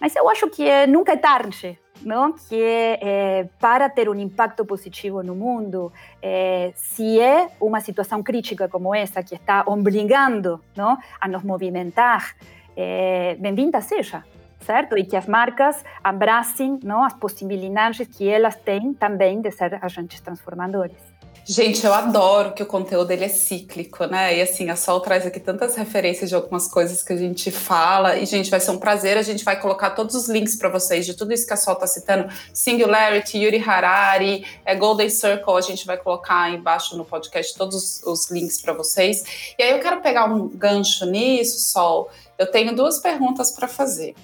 Mas 0.00 0.14
eu 0.16 0.28
acho 0.28 0.48
que 0.50 0.86
nunca 0.86 1.12
é 1.12 1.16
tarde, 1.16 1.78
não? 2.02 2.32
que 2.32 2.60
é, 2.60 3.48
para 3.58 3.88
ter 3.88 4.08
um 4.08 4.14
impacto 4.14 4.64
positivo 4.64 5.22
no 5.22 5.34
mundo, 5.34 5.92
é, 6.20 6.72
se 6.74 7.18
é 7.20 7.48
uma 7.60 7.80
situação 7.80 8.22
crítica 8.22 8.68
como 8.68 8.94
essa, 8.94 9.22
que 9.22 9.34
está 9.34 9.64
obrigando 9.66 10.60
não? 10.76 10.98
a 11.20 11.28
nos 11.28 11.42
movimentar, 11.42 12.36
é, 12.76 13.36
bem-vinda 13.38 13.80
seja 13.80 14.24
certo? 14.64 14.96
E 14.98 15.04
que 15.04 15.16
as 15.16 15.26
marcas 15.26 15.84
abracem 16.02 16.78
não, 16.82 17.04
as 17.04 17.14
possibilidades 17.14 18.06
que 18.08 18.28
elas 18.28 18.56
têm 18.56 18.92
também 18.92 19.40
de 19.40 19.50
ser 19.50 19.78
agentes 19.82 20.20
transformadores. 20.20 21.14
Gente, 21.46 21.84
eu 21.84 21.92
adoro 21.92 22.54
que 22.54 22.62
o 22.62 22.66
conteúdo 22.66 23.08
dele 23.08 23.26
é 23.26 23.28
cíclico, 23.28 24.06
né? 24.06 24.34
E 24.34 24.40
assim, 24.40 24.70
a 24.70 24.76
Sol 24.76 24.98
traz 25.00 25.26
aqui 25.26 25.38
tantas 25.38 25.76
referências 25.76 26.30
de 26.30 26.34
algumas 26.34 26.66
coisas 26.66 27.02
que 27.02 27.12
a 27.12 27.16
gente 27.18 27.50
fala. 27.50 28.16
E, 28.16 28.24
gente, 28.24 28.50
vai 28.50 28.58
ser 28.60 28.70
um 28.70 28.78
prazer. 28.78 29.18
A 29.18 29.22
gente 29.22 29.44
vai 29.44 29.60
colocar 29.60 29.90
todos 29.90 30.14
os 30.14 30.26
links 30.26 30.56
para 30.56 30.70
vocês 30.70 31.04
de 31.04 31.12
tudo 31.12 31.34
isso 31.34 31.46
que 31.46 31.52
a 31.52 31.56
Sol 31.56 31.74
está 31.74 31.86
citando: 31.86 32.32
Singularity, 32.50 33.36
Yuri 33.36 33.62
Harari, 33.62 34.46
é 34.64 34.74
Golden 34.74 35.10
Circle. 35.10 35.54
A 35.54 35.60
gente 35.60 35.84
vai 35.84 35.98
colocar 35.98 36.50
embaixo 36.50 36.96
no 36.96 37.04
podcast 37.04 37.54
todos 37.58 37.74
os, 37.74 38.02
os 38.04 38.30
links 38.30 38.62
para 38.62 38.72
vocês. 38.72 39.54
E 39.58 39.62
aí 39.62 39.70
eu 39.72 39.80
quero 39.80 40.00
pegar 40.00 40.24
um 40.24 40.48
gancho 40.48 41.04
nisso, 41.04 41.58
Sol. 41.58 42.08
Eu 42.38 42.50
tenho 42.50 42.74
duas 42.74 43.00
perguntas 43.00 43.50
para 43.50 43.68
fazer. 43.68 44.14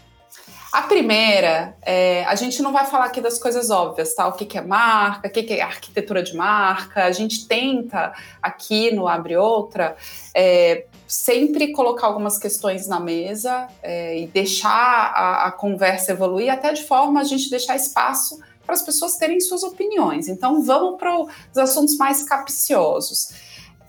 A 0.73 0.83
primeira, 0.83 1.77
é, 1.83 2.25
a 2.27 2.37
gente 2.37 2.63
não 2.63 2.73
vai 2.73 2.87
falar 2.87 3.07
aqui 3.07 3.21
das 3.21 3.41
coisas 3.41 3.71
óbvias, 3.71 4.15
tá? 4.15 4.29
O 4.29 4.33
que, 4.35 4.47
que 4.47 4.57
é 4.57 4.61
marca, 4.61 5.27
o 5.27 5.31
que, 5.31 5.43
que 5.43 5.55
é 5.55 5.63
arquitetura 5.63 6.23
de 6.23 6.37
marca. 6.37 7.05
A 7.05 7.11
gente 7.11 7.49
tenta 7.49 8.13
aqui 8.41 8.95
no 8.95 9.09
Abre 9.09 9.37
Outra 9.37 9.97
é, 10.33 10.87
sempre 11.09 11.73
colocar 11.73 12.07
algumas 12.07 12.39
questões 12.39 12.87
na 12.87 13.01
mesa 13.01 13.67
é, 13.83 14.21
e 14.21 14.27
deixar 14.29 14.71
a, 14.71 15.47
a 15.47 15.53
conversa 15.53 16.13
evoluir, 16.13 16.53
até 16.53 16.73
de 16.73 16.85
forma 16.85 17.21
a 17.21 17.25
gente 17.25 17.51
deixar 17.51 17.75
espaço 17.75 18.41
para 18.65 18.77
as 18.77 18.83
pessoas 18.83 19.17
terem 19.17 19.41
suas 19.41 19.65
opiniões. 19.65 20.29
Então, 20.29 20.63
vamos 20.63 20.99
para 21.01 21.21
os 21.21 21.59
assuntos 21.59 21.97
mais 21.97 22.23
capciosos. 22.23 23.33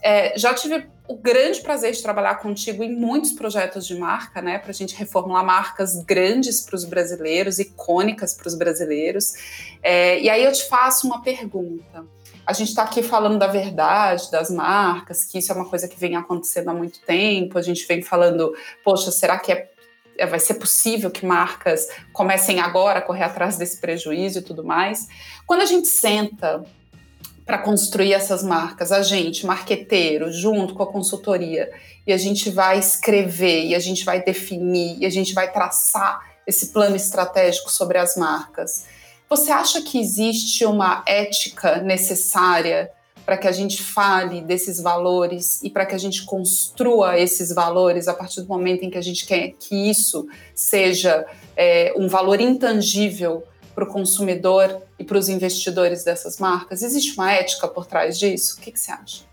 É, 0.02 0.36
já 0.36 0.52
tive 0.56 0.90
o 1.12 1.18
grande 1.18 1.60
prazer 1.60 1.92
de 1.92 2.02
trabalhar 2.02 2.36
contigo 2.36 2.82
em 2.82 2.96
muitos 2.96 3.34
projetos 3.34 3.86
de 3.86 3.96
marca, 3.96 4.42
né? 4.42 4.58
Para 4.58 4.72
a 4.72 4.74
gente 4.74 4.96
reformular 4.96 5.46
marcas 5.46 6.02
grandes 6.06 6.62
para 6.62 6.74
os 6.74 6.86
brasileiros, 6.86 7.60
icônicas 7.60 8.34
para 8.34 8.48
os 8.48 8.56
brasileiros. 8.56 9.34
É, 9.84 10.22
e 10.22 10.30
aí 10.30 10.42
eu 10.42 10.54
te 10.54 10.66
faço 10.70 11.06
uma 11.06 11.22
pergunta. 11.22 12.06
A 12.46 12.54
gente 12.54 12.70
está 12.70 12.84
aqui 12.84 13.04
falando 13.04 13.38
da 13.38 13.48
verdade 13.48 14.32
das 14.32 14.50
marcas, 14.50 15.26
que 15.26 15.38
isso 15.38 15.52
é 15.52 15.56
uma 15.56 15.70
coisa 15.70 15.86
que 15.86 16.00
vem 16.00 16.16
acontecendo 16.16 16.70
há 16.70 16.74
muito 16.74 17.02
tempo. 17.02 17.58
A 17.58 17.62
gente 17.62 17.86
vem 17.86 18.02
falando, 18.02 18.56
poxa, 18.82 19.12
será 19.12 19.38
que 19.38 19.52
é, 19.52 19.70
é 20.18 20.26
vai 20.26 20.40
ser 20.40 20.54
possível 20.54 21.12
que 21.12 21.26
marcas 21.26 21.90
comecem 22.14 22.62
agora 22.62 23.00
a 23.00 23.02
correr 23.02 23.24
atrás 23.24 23.58
desse 23.58 23.82
prejuízo 23.82 24.40
e 24.40 24.42
tudo 24.42 24.64
mais? 24.64 25.10
Quando 25.46 25.62
a 25.62 25.66
gente 25.66 25.90
senta 25.90 26.64
para 27.52 27.58
construir 27.58 28.14
essas 28.14 28.44
marcas, 28.44 28.94
a 28.94 29.02
gente, 29.02 29.46
marqueteiro, 29.46 30.32
junto 30.32 30.74
com 30.74 30.84
a 30.84 30.88
consultoria, 30.88 31.70
e 32.08 32.14
a 32.14 32.18
gente 32.18 32.50
vai 32.50 32.80
escrever, 32.80 33.66
e 33.66 33.76
a 33.76 33.80
gente 33.80 34.06
vai 34.06 34.24
definir, 34.24 34.98
e 35.02 35.06
a 35.06 35.10
gente 35.10 35.34
vai 35.34 35.52
traçar 35.52 36.22
esse 36.48 36.68
plano 36.68 36.96
estratégico 36.96 37.70
sobre 37.70 37.98
as 37.98 38.16
marcas. 38.16 38.86
Você 39.30 39.52
acha 39.52 39.82
que 39.82 40.00
existe 40.00 40.64
uma 40.66 41.04
ética 41.06 41.82
necessária 41.82 42.90
para 43.26 43.36
que 43.36 43.50
a 43.50 43.52
gente 43.52 43.84
fale 43.84 44.40
desses 44.40 44.80
valores 44.80 45.62
e 45.62 45.70
para 45.70 45.86
que 45.86 45.94
a 45.94 46.00
gente 46.00 46.24
construa 46.24 47.20
esses 47.20 47.54
valores 47.54 48.08
a 48.08 48.14
partir 48.14 48.44
do 48.44 48.48
momento 48.48 48.84
em 48.84 48.90
que 48.90 48.98
a 48.98 49.04
gente 49.04 49.26
quer 49.26 49.56
que 49.60 49.90
isso 49.90 50.26
seja 50.56 51.26
é, 51.58 51.94
um 51.98 52.08
valor 52.08 52.40
intangível 52.40 53.44
para 53.74 53.84
o 53.84 53.88
consumidor 53.88 54.82
e 55.00 55.04
para 55.04 55.18
os 55.18 55.30
investidores 55.30 56.04
dessas 56.04 56.40
marcas? 56.40 56.84
Existe 56.84 57.14
uma 57.14 57.32
ética 57.32 57.68
por 57.68 57.86
trás 57.86 58.20
disso? 58.20 58.58
O 58.58 58.62
que, 58.62 58.72
que 58.72 58.80
você 58.80 58.92
acha? 58.92 59.24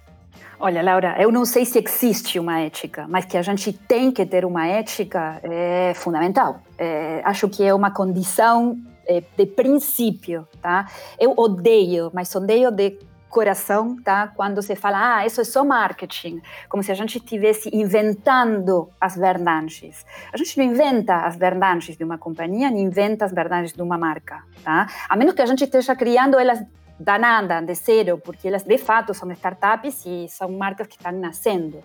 Olha, 0.61 0.83
Laura, 0.83 1.15
eu 1.21 1.31
não 1.31 1.45
sei 1.45 1.65
se 1.65 1.79
existe 1.79 2.39
uma 2.39 2.59
ética, 2.61 3.07
mas 3.09 3.25
que 3.25 3.37
a 3.37 3.43
gente 3.43 3.73
tem 3.73 4.11
que 4.11 4.27
ter 4.27 4.45
uma 4.45 4.67
ética 4.67 5.41
é 5.43 5.93
fundamental. 5.95 6.61
É, 6.77 7.23
acho 7.25 7.49
que 7.49 7.63
é 7.63 7.73
uma 7.73 7.93
condição 7.93 8.77
é, 9.07 9.23
de 9.37 9.47
princípio, 9.47 10.47
tá? 10.61 10.91
Eu 11.19 11.33
odeio, 11.37 12.11
mas 12.13 12.35
odeio 12.35 12.73
de 12.73 12.99
coração, 13.29 13.97
tá? 14.03 14.29
Quando 14.35 14.63
se 14.63 14.75
fala, 14.75 15.19
ah, 15.19 15.27
isso 15.27 15.41
é 15.41 15.45
só 15.45 15.65
marketing, 15.65 16.41
como 16.69 16.83
se 16.83 16.91
a 16.91 16.95
gente 16.95 17.19
estivesse 17.19 17.71
inventando 17.73 18.91
as 19.01 19.17
verdades. 19.17 20.05
A 20.33 20.37
gente 20.37 20.57
não 20.59 20.65
inventa 20.65 21.27
as 21.27 21.37
verdades 21.37 21.97
de 21.97 22.05
uma 22.05 22.19
companhia, 22.19 22.71
nem 22.71 22.85
inventa 22.85 23.25
as 23.25 23.33
verdades 23.33 23.73
de 23.73 23.83
uma 23.83 23.99
marca, 23.99 24.43
tá? 24.65 24.87
A 25.09 25.17
menos 25.17 25.35
que 25.35 25.43
a 25.43 25.47
gente 25.47 25.65
esteja 25.65 25.95
criando 25.95 26.39
elas 26.39 26.65
da 26.99 27.19
nada, 27.19 27.61
de 27.61 27.75
zero, 27.75 28.19
porque 28.19 28.49
elas 28.49 28.65
de 28.65 28.77
fato 28.79 29.15
são 29.15 29.31
startups 29.31 30.05
e 30.05 30.27
são 30.29 30.51
marcas 30.51 30.87
que 30.87 30.97
estão 30.97 31.13
nascendo. 31.13 31.81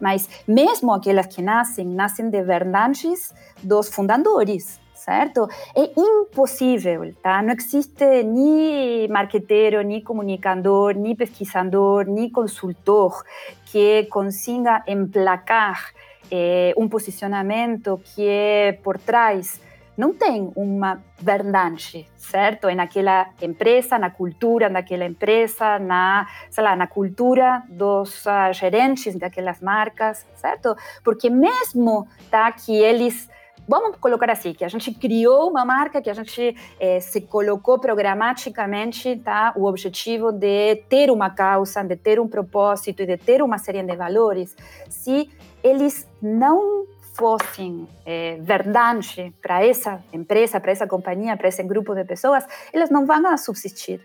Mas 0.00 0.28
mesmo 0.46 0.92
aquelas 0.92 1.26
que 1.26 1.40
nascem, 1.40 1.86
nascem 1.86 2.28
de 2.28 2.42
verdades 2.42 3.32
dos 3.62 3.88
fundadores, 3.88 4.79
certo? 5.00 5.48
É 5.74 5.90
impossível, 5.96 7.12
tá? 7.22 7.42
Não 7.42 7.54
existe 7.54 8.22
nem 8.22 9.08
marqueteiro, 9.08 9.82
nem 9.82 10.00
comunicador, 10.02 10.94
nem 10.94 11.16
pesquisador, 11.16 12.04
nem 12.06 12.28
consultor 12.30 13.24
que 13.66 14.04
consiga 14.10 14.82
emplacar 14.86 15.92
eh, 16.30 16.74
um 16.76 16.88
posicionamento 16.88 18.00
que 18.04 18.26
é 18.26 18.72
por 18.72 18.98
trás 18.98 19.60
não 20.00 20.14
tem 20.14 20.50
uma 20.56 21.02
verdade, 21.20 22.08
certo? 22.16 22.68
É 22.68 22.74
naquela 22.74 23.28
empresa, 23.42 23.98
na 23.98 24.08
cultura 24.08 24.70
daquela 24.70 25.04
empresa, 25.04 25.78
na, 25.78 26.26
sei 26.48 26.64
lá, 26.64 26.74
na 26.74 26.86
cultura 26.86 27.62
dos 27.68 28.24
uh, 28.24 28.50
gerentes 28.52 29.14
daquelas 29.16 29.60
marcas, 29.60 30.26
certo? 30.36 30.74
Porque 31.04 31.28
mesmo 31.28 32.08
tá, 32.30 32.50
que 32.50 32.74
eles 32.74 33.28
vamos 33.70 33.98
colocar 33.98 34.28
assim, 34.28 34.52
que 34.52 34.64
a 34.64 34.68
gente 34.68 34.92
criou 34.92 35.48
uma 35.48 35.64
marca, 35.64 36.02
que 36.02 36.10
a 36.10 36.14
gente 36.14 36.56
eh, 36.80 36.98
se 36.98 37.20
colocou 37.20 37.78
programaticamente 37.78 39.16
tá, 39.18 39.52
o 39.54 39.64
objetivo 39.64 40.32
de 40.32 40.74
ter 40.88 41.08
uma 41.08 41.30
causa, 41.30 41.84
de 41.84 41.94
ter 41.94 42.18
um 42.18 42.26
propósito 42.26 43.02
e 43.02 43.06
de 43.06 43.16
ter 43.16 43.40
uma 43.40 43.58
série 43.58 43.80
de 43.84 43.94
valores, 43.94 44.56
se 44.88 45.30
eles 45.62 46.04
não 46.20 46.84
fossem 47.14 47.86
eh, 48.04 48.38
verdade 48.40 49.32
para 49.40 49.64
essa 49.64 50.02
empresa, 50.12 50.58
para 50.58 50.72
essa 50.72 50.86
companhia, 50.88 51.36
para 51.36 51.46
esse 51.46 51.62
grupo 51.62 51.94
de 51.94 52.04
pessoas, 52.04 52.44
elas 52.72 52.90
não 52.90 53.06
vão 53.06 53.38
subsistir. 53.38 54.00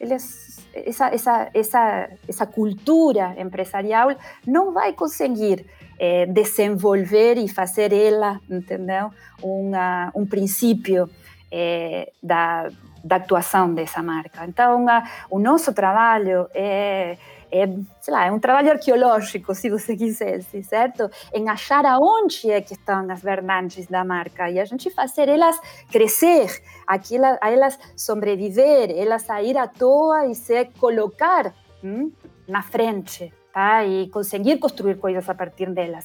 Eles, 0.00 0.66
essa, 0.74 1.08
essa, 1.08 1.50
essa, 1.52 2.10
essa 2.26 2.46
cultura 2.46 3.34
empresarial 3.38 4.08
não 4.46 4.72
vai 4.72 4.94
conseguir 4.94 5.66
é, 5.98 6.26
desenvolver 6.26 7.36
e 7.38 7.48
fazer 7.48 7.92
ela, 7.92 8.40
entendeu? 8.48 9.10
Uma, 9.42 10.10
um 10.14 10.26
princípio 10.26 11.08
é, 11.50 12.12
da, 12.22 12.68
da 13.04 13.16
atuação 13.16 13.72
dessa 13.72 14.02
marca. 14.02 14.44
Então, 14.44 14.88
a, 14.88 15.04
o 15.30 15.38
nosso 15.38 15.72
trabalho 15.72 16.48
é, 16.54 17.16
é, 17.50 17.66
sei 18.00 18.12
lá, 18.12 18.26
é 18.26 18.32
um 18.32 18.38
trabalho 18.38 18.70
arqueológico, 18.72 19.54
se 19.54 19.70
você 19.70 19.96
quisesse, 19.96 20.62
certo? 20.62 21.08
Em 21.32 21.48
achar 21.48 21.84
aonde 21.86 22.50
é 22.50 22.60
que 22.60 22.74
estão 22.74 23.08
as 23.10 23.22
verdades 23.22 23.86
da 23.86 24.04
marca 24.04 24.50
e 24.50 24.58
a 24.58 24.64
gente 24.64 24.90
fazer 24.90 25.28
elas 25.28 25.58
crescer, 25.90 26.50
aquela, 26.86 27.38
elas 27.42 27.78
sobreviver, 27.96 28.90
elas 28.90 29.22
sair 29.22 29.56
à 29.56 29.66
toa 29.66 30.26
e 30.26 30.34
se 30.34 30.64
colocar 30.78 31.54
hum, 31.82 32.10
na 32.48 32.62
frente, 32.62 33.32
tá? 33.56 33.86
E 33.86 34.06
conseguir 34.10 34.58
construir 34.58 34.96
coisas 34.98 35.26
a 35.30 35.34
partir 35.34 35.70
delas. 35.70 36.04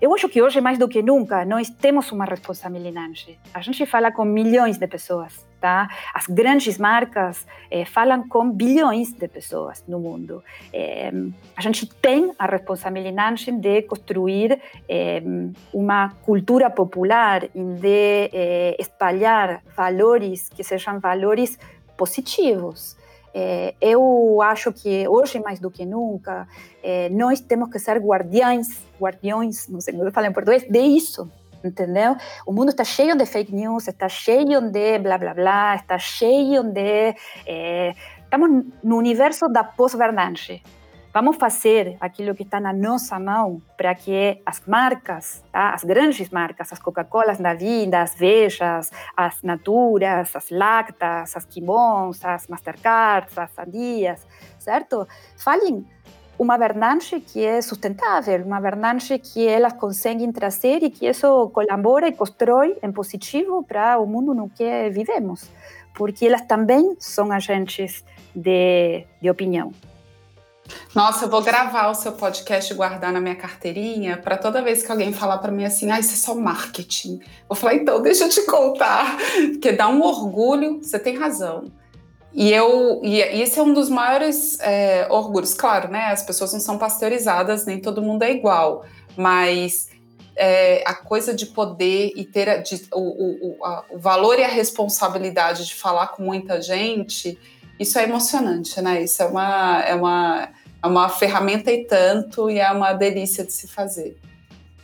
Eu 0.00 0.14
acho 0.14 0.30
que 0.30 0.40
hoje, 0.40 0.62
mais 0.62 0.78
do 0.78 0.88
que 0.88 1.02
nunca, 1.02 1.44
nós 1.44 1.68
temos 1.68 2.10
uma 2.10 2.24
responsabilidade. 2.24 3.38
A 3.52 3.60
gente 3.60 3.84
fala 3.84 4.10
com 4.10 4.24
milhões 4.24 4.78
de 4.78 4.86
pessoas, 4.86 5.46
tá? 5.60 5.90
As 6.14 6.26
grandes 6.26 6.78
marcas 6.78 7.46
eh, 7.70 7.84
falam 7.84 8.26
com 8.26 8.50
bilhões 8.50 9.12
de 9.12 9.28
pessoas 9.28 9.84
no 9.86 10.00
mundo. 10.00 10.42
Eh, 10.72 11.12
a 11.54 11.60
gente 11.60 11.84
tem 11.86 12.32
a 12.38 12.46
responsabilidade 12.46 13.52
de 13.52 13.82
construir 13.82 14.58
eh, 14.88 15.22
uma 15.74 16.08
cultura 16.24 16.70
popular 16.70 17.44
e 17.54 17.62
de 17.84 18.30
espalhar 18.78 19.62
valores 19.76 20.48
que 20.48 20.64
sejam 20.64 20.98
valores 20.98 21.58
positivos. 21.94 22.96
É, 23.32 23.74
eu 23.80 24.40
acho 24.42 24.72
que 24.72 25.06
hoje 25.06 25.38
mais 25.38 25.60
do 25.60 25.70
que 25.70 25.86
nunca 25.86 26.48
é, 26.82 27.08
nós 27.10 27.40
temos 27.40 27.70
que 27.70 27.78
ser 27.78 27.98
guardiães, 27.98 28.84
guardiões, 29.00 29.68
não 29.68 29.80
sei 29.80 29.94
como 29.94 30.06
eu 30.06 30.12
falo 30.12 30.26
em 30.26 30.32
português, 30.32 30.64
de 30.64 30.80
isso, 30.80 31.30
entendeu? 31.62 32.16
O 32.46 32.52
mundo 32.52 32.70
está 32.70 32.84
cheio 32.84 33.16
de 33.16 33.24
fake 33.24 33.54
news, 33.54 33.86
está 33.86 34.08
cheio 34.08 34.60
de 34.60 34.98
blá 34.98 35.16
blá 35.16 35.34
blá, 35.34 35.76
está 35.76 35.98
cheio 35.98 36.64
de 36.64 37.14
é, 37.46 37.94
estamos 38.24 38.64
no 38.82 38.96
universo 38.96 39.48
da 39.48 39.62
pós-verdade. 39.62 40.62
Vamos 41.12 41.38
fazer 41.38 41.96
aquilo 42.00 42.36
que 42.36 42.44
está 42.44 42.60
na 42.60 42.72
nossa 42.72 43.18
mão 43.18 43.60
para 43.76 43.92
que 43.96 44.40
as 44.46 44.62
marcas, 44.64 45.42
tá? 45.50 45.74
as 45.74 45.82
grandes 45.82 46.30
marcas, 46.30 46.72
as 46.72 46.78
Coca-Colas 46.78 47.38
da 47.38 47.52
vida, 47.52 48.00
as 48.00 48.14
Vejas, 48.14 48.92
as 49.16 49.42
Naturas, 49.42 50.36
as 50.36 50.50
Lactas, 50.50 51.36
as 51.36 51.44
Kimons, 51.44 52.24
as 52.24 52.46
Mastercards, 52.46 53.36
as 53.36 53.50
Sandias, 53.50 54.24
certo? 54.56 55.04
Falem 55.36 55.84
uma 56.38 56.56
verdade 56.56 57.18
que 57.18 57.44
é 57.44 57.60
sustentável, 57.60 58.44
uma 58.44 58.60
verdade 58.60 59.18
que 59.18 59.44
elas 59.48 59.72
conseguem 59.72 60.30
trazer 60.30 60.80
e 60.84 60.90
que 60.90 61.08
isso 61.08 61.50
colabora 61.50 62.06
e 62.06 62.12
constrói 62.12 62.78
em 62.80 62.92
positivo 62.92 63.64
para 63.64 63.98
o 63.98 64.06
mundo 64.06 64.32
no 64.32 64.48
que 64.48 64.88
vivemos, 64.90 65.50
porque 65.92 66.26
elas 66.26 66.42
também 66.42 66.94
são 67.00 67.32
agentes 67.32 68.04
de, 68.32 69.04
de 69.20 69.28
opinião. 69.28 69.72
Nossa, 70.94 71.24
eu 71.24 71.28
vou 71.28 71.42
gravar 71.42 71.88
o 71.88 71.94
seu 71.94 72.12
podcast 72.12 72.72
e 72.72 72.76
guardar 72.76 73.12
na 73.12 73.20
minha 73.20 73.36
carteirinha 73.36 74.16
para 74.16 74.36
toda 74.36 74.62
vez 74.62 74.82
que 74.82 74.90
alguém 74.90 75.12
falar 75.12 75.38
para 75.38 75.52
mim 75.52 75.64
assim, 75.64 75.90
ah, 75.90 76.00
isso 76.00 76.14
é 76.14 76.16
só 76.16 76.34
marketing. 76.34 77.20
Vou 77.48 77.56
falar, 77.56 77.74
então, 77.74 78.00
deixa 78.00 78.24
eu 78.24 78.28
te 78.28 78.42
contar, 78.42 79.16
porque 79.52 79.72
dá 79.72 79.88
um 79.88 80.02
orgulho, 80.02 80.82
você 80.82 80.98
tem 80.98 81.16
razão. 81.16 81.70
E 82.32 82.52
eu, 82.52 83.00
e 83.02 83.20
esse 83.20 83.58
é 83.58 83.62
um 83.62 83.72
dos 83.72 83.88
maiores 83.88 84.58
é, 84.60 85.06
orgulhos, 85.10 85.52
claro, 85.52 85.88
né? 85.90 86.06
As 86.06 86.22
pessoas 86.22 86.52
não 86.52 86.60
são 86.60 86.78
pasteurizadas, 86.78 87.66
nem 87.66 87.80
todo 87.80 88.00
mundo 88.00 88.22
é 88.22 88.30
igual, 88.30 88.84
mas 89.16 89.88
é, 90.36 90.82
a 90.86 90.94
coisa 90.94 91.34
de 91.34 91.46
poder 91.46 92.12
e 92.14 92.24
ter 92.24 92.48
a, 92.48 92.56
de, 92.58 92.86
o, 92.92 93.58
o, 93.58 93.64
a, 93.64 93.84
o 93.90 93.98
valor 93.98 94.38
e 94.38 94.44
a 94.44 94.48
responsabilidade 94.48 95.66
de 95.66 95.74
falar 95.74 96.08
com 96.08 96.22
muita 96.22 96.62
gente, 96.62 97.36
isso 97.78 97.98
é 97.98 98.04
emocionante, 98.04 98.80
né? 98.80 99.02
Isso 99.02 99.22
é 99.22 99.26
uma, 99.26 99.82
é 99.82 99.94
uma 99.94 100.48
é 100.82 100.86
uma 100.86 101.08
ferramenta 101.08 101.70
e 101.70 101.84
tanto, 101.84 102.50
e 102.50 102.58
é 102.58 102.70
uma 102.70 102.92
delícia 102.92 103.44
de 103.44 103.52
se 103.52 103.68
fazer. 103.68 104.18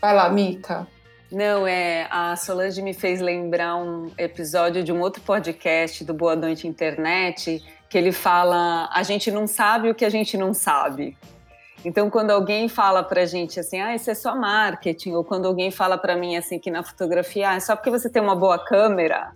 Vai 0.00 0.14
lá, 0.14 0.28
Mica. 0.28 0.86
Não, 1.30 1.66
é. 1.66 2.06
A 2.10 2.36
Solange 2.36 2.80
me 2.82 2.94
fez 2.94 3.20
lembrar 3.20 3.76
um 3.76 4.10
episódio 4.16 4.84
de 4.84 4.92
um 4.92 5.00
outro 5.00 5.22
podcast 5.22 6.04
do 6.04 6.14
Boa 6.14 6.36
Noite 6.36 6.68
Internet, 6.68 7.62
que 7.88 7.98
ele 7.98 8.12
fala: 8.12 8.88
a 8.92 9.02
gente 9.02 9.30
não 9.30 9.46
sabe 9.46 9.90
o 9.90 9.94
que 9.94 10.04
a 10.04 10.10
gente 10.10 10.36
não 10.36 10.54
sabe. 10.54 11.16
Então, 11.84 12.10
quando 12.10 12.30
alguém 12.30 12.68
fala 12.68 13.02
para 13.02 13.22
a 13.22 13.26
gente 13.26 13.60
assim, 13.60 13.80
ah, 13.80 13.94
isso 13.94 14.10
é 14.10 14.14
só 14.14 14.34
marketing, 14.34 15.12
ou 15.12 15.22
quando 15.22 15.46
alguém 15.46 15.70
fala 15.70 15.96
para 15.96 16.16
mim 16.16 16.36
assim 16.36 16.58
que 16.58 16.70
na 16.70 16.82
fotografia, 16.82 17.50
ah, 17.50 17.54
é 17.54 17.60
só 17.60 17.76
porque 17.76 17.90
você 17.90 18.10
tem 18.10 18.20
uma 18.20 18.34
boa 18.34 18.58
câmera, 18.58 19.30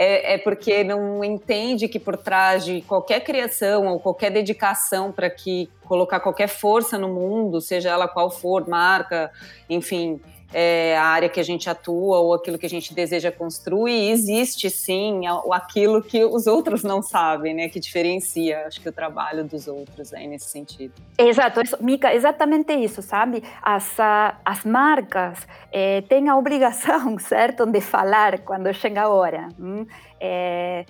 é, 0.00 0.34
é, 0.34 0.38
porque 0.38 0.84
não 0.84 1.24
entende 1.24 1.88
que 1.88 1.98
por 1.98 2.16
trás 2.16 2.64
de 2.64 2.82
qualquer 2.82 3.18
criação 3.24 3.88
ou 3.88 3.98
qualquer 3.98 4.30
dedicação 4.30 5.10
para 5.10 5.28
que 5.28 5.68
colocar 5.86 6.20
qualquer 6.20 6.46
força 6.46 6.96
no 6.96 7.08
mundo, 7.08 7.60
seja 7.60 7.90
ela 7.90 8.06
qual 8.06 8.30
for, 8.30 8.68
marca, 8.68 9.28
enfim, 9.68 10.20
é, 10.52 10.96
a 10.96 11.04
área 11.04 11.28
que 11.28 11.38
a 11.38 11.42
gente 11.42 11.68
atua 11.68 12.18
ou 12.18 12.34
aquilo 12.34 12.58
que 12.58 12.66
a 12.66 12.70
gente 12.70 12.94
deseja 12.94 13.30
construir, 13.30 14.10
existe 14.10 14.70
sim 14.70 15.22
aquilo 15.52 16.02
que 16.02 16.24
os 16.24 16.46
outros 16.46 16.82
não 16.82 17.02
sabem, 17.02 17.54
né? 17.54 17.68
Que 17.68 17.78
diferencia, 17.78 18.66
acho 18.66 18.80
que 18.80 18.88
o 18.88 18.92
trabalho 18.92 19.44
dos 19.44 19.68
outros 19.68 20.12
aí 20.14 20.26
nesse 20.26 20.46
sentido. 20.46 20.94
Exato, 21.18 21.60
Mica, 21.80 22.14
exatamente 22.14 22.72
isso, 22.72 23.02
sabe? 23.02 23.42
As, 23.62 23.96
as 24.44 24.64
marcas 24.64 25.46
é, 25.70 26.00
têm 26.02 26.28
a 26.28 26.36
obrigação, 26.36 27.18
certo, 27.20 27.66
de 27.66 27.80
falar 27.80 28.40
quando 28.40 28.72
chega 28.72 29.02
a 29.02 29.08
hora. 29.08 29.48
Hum? 29.58 29.86
É, 30.20 30.84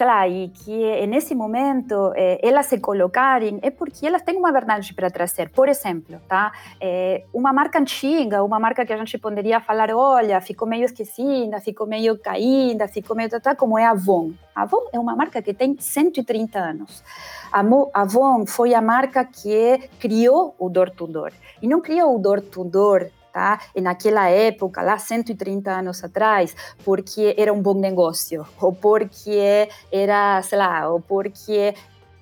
sei 0.00 0.06
lá, 0.06 0.26
e 0.26 0.48
que 0.48 1.06
nesse 1.06 1.34
momento 1.34 2.10
eh, 2.16 2.40
elas 2.42 2.64
se 2.64 2.80
colocarem 2.80 3.58
é 3.60 3.70
porque 3.70 4.06
elas 4.06 4.22
têm 4.22 4.34
uma 4.34 4.50
verdade 4.50 4.94
para 4.94 5.10
trazer. 5.10 5.50
Por 5.50 5.68
exemplo, 5.68 6.18
tá? 6.26 6.52
Eh, 6.80 7.24
uma 7.34 7.52
marca 7.52 7.78
antiga, 7.78 8.42
uma 8.42 8.58
marca 8.58 8.86
que 8.86 8.94
a 8.94 8.96
gente 8.96 9.18
poderia 9.18 9.60
falar, 9.60 9.90
olha, 9.94 10.40
ficou 10.40 10.66
meio 10.66 10.86
esquecida, 10.86 11.60
ficou 11.60 11.86
meio 11.86 12.16
caída, 12.16 12.88
ficou 12.88 13.14
meio 13.14 13.28
tá, 13.28 13.54
como 13.54 13.78
é 13.78 13.84
a 13.84 13.90
Avon. 13.90 14.32
A 14.54 14.62
Avon 14.62 14.88
é 14.90 14.98
uma 14.98 15.14
marca 15.14 15.42
que 15.42 15.52
tem 15.52 15.76
130 15.78 16.58
anos. 16.58 17.04
A 17.52 17.60
Avon 17.92 18.46
foi 18.46 18.72
a 18.72 18.80
marca 18.80 19.22
que 19.22 19.90
criou 19.98 20.54
o 20.58 20.70
door 20.70 20.88
to 20.88 21.06
door. 21.06 21.32
E 21.60 21.68
não 21.68 21.82
criou 21.82 22.16
o 22.16 22.18
door 22.18 22.40
to 22.40 22.64
door 22.64 23.10
tá? 23.32 23.60
E 23.74 23.80
naquela 23.80 24.28
época, 24.28 24.82
lá 24.82 24.98
130 24.98 25.70
anos 25.70 26.02
atrás, 26.04 26.54
porque 26.84 27.34
era 27.38 27.52
um 27.52 27.60
bom 27.60 27.74
negócio, 27.74 28.46
ou 28.60 28.72
porque 28.72 29.68
era, 29.90 30.42
sei 30.42 30.58
lá, 30.58 30.88
ou 30.88 31.00
porque 31.00 31.74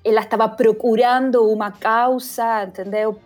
ela 0.03 0.21
estava 0.21 0.47
procurando 0.47 1.49
uma 1.51 1.71
causa, 1.71 2.63
entendeu? 2.63 3.19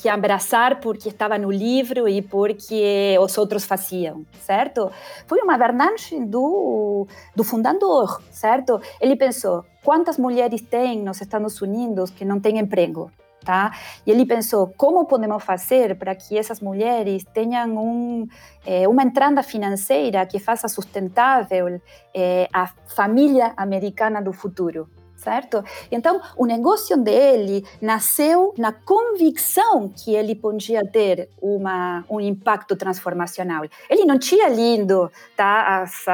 Que 0.00 0.08
abraçar 0.08 0.78
porque 0.78 1.08
estava 1.08 1.36
no 1.36 1.50
livro 1.50 2.08
e 2.08 2.22
porque 2.22 3.16
os 3.20 3.36
outros 3.36 3.64
faziam, 3.64 4.24
certo? 4.40 4.92
Foi 5.26 5.40
uma 5.40 5.58
verdade 5.58 6.24
do, 6.24 7.06
do 7.34 7.42
fundador, 7.42 8.22
certo? 8.30 8.80
Ele 9.00 9.16
pensou: 9.16 9.64
quantas 9.82 10.16
mulheres 10.16 10.62
tem 10.62 11.02
nos 11.02 11.20
Estados 11.20 11.60
Unidos 11.60 12.10
que 12.10 12.24
não 12.24 12.38
têm 12.38 12.58
emprego? 12.58 13.10
Tá? 13.48 13.72
E 14.04 14.10
ele 14.10 14.26
pensou 14.26 14.74
como 14.76 15.06
podemos 15.06 15.42
fazer 15.42 15.96
para 15.96 16.14
que 16.14 16.36
essas 16.36 16.60
mulheres 16.60 17.24
tenham 17.32 17.78
um, 17.78 18.28
é, 18.66 18.86
uma 18.86 19.02
entrada 19.02 19.42
financeira 19.42 20.26
que 20.26 20.38
faça 20.38 20.68
sustentável 20.68 21.80
é, 22.14 22.46
a 22.52 22.66
família 22.94 23.54
americana 23.56 24.20
do 24.20 24.34
futuro, 24.34 24.86
certo? 25.16 25.64
Então, 25.90 26.20
o 26.36 26.44
negócio 26.44 26.94
dele 26.98 27.64
nasceu 27.80 28.52
na 28.58 28.70
convicção 28.70 29.88
que 29.88 30.14
ele 30.14 30.34
podia 30.34 30.86
ter 30.86 31.30
uma, 31.40 32.04
um 32.06 32.20
impacto 32.20 32.76
transformacional. 32.76 33.64
Ele 33.88 34.04
não 34.04 34.18
tinha 34.18 34.46
lido 34.50 35.10
tá, 35.34 35.84
as, 35.84 36.04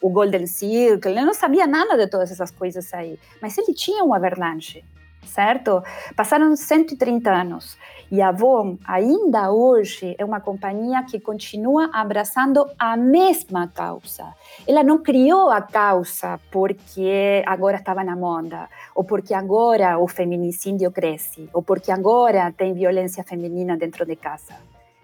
o 0.00 0.08
Golden 0.10 0.46
Circle, 0.46 1.10
ele 1.10 1.24
não 1.24 1.34
sabia 1.34 1.66
nada 1.66 1.96
de 1.96 2.06
todas 2.06 2.30
essas 2.30 2.52
coisas 2.52 2.94
aí, 2.94 3.18
mas 3.42 3.58
ele 3.58 3.74
tinha 3.74 4.04
uma 4.04 4.20
verdade 4.20 4.84
certo? 5.26 5.82
Passaram 6.16 6.54
130 6.54 7.30
anos 7.30 7.76
e 8.10 8.20
a 8.20 8.28
Avon 8.28 8.76
ainda 8.86 9.50
hoje 9.50 10.14
é 10.18 10.24
uma 10.24 10.40
companhia 10.40 11.02
que 11.02 11.18
continua 11.18 11.90
abraçando 11.92 12.64
a 12.78 12.96
mesma 12.96 13.66
causa. 13.68 14.34
Ela 14.68 14.82
não 14.82 14.98
criou 14.98 15.50
a 15.50 15.60
causa 15.60 16.38
porque 16.50 17.42
agora 17.46 17.78
estava 17.78 18.04
na 18.04 18.14
moda, 18.14 18.68
ou 18.94 19.02
porque 19.02 19.34
agora 19.34 19.98
o 19.98 20.06
feminicídio 20.06 20.90
cresce, 20.92 21.48
ou 21.52 21.62
porque 21.62 21.90
agora 21.90 22.52
tem 22.52 22.72
violência 22.74 23.24
feminina 23.24 23.76
dentro 23.76 24.04
de 24.04 24.16
casa. 24.16 24.54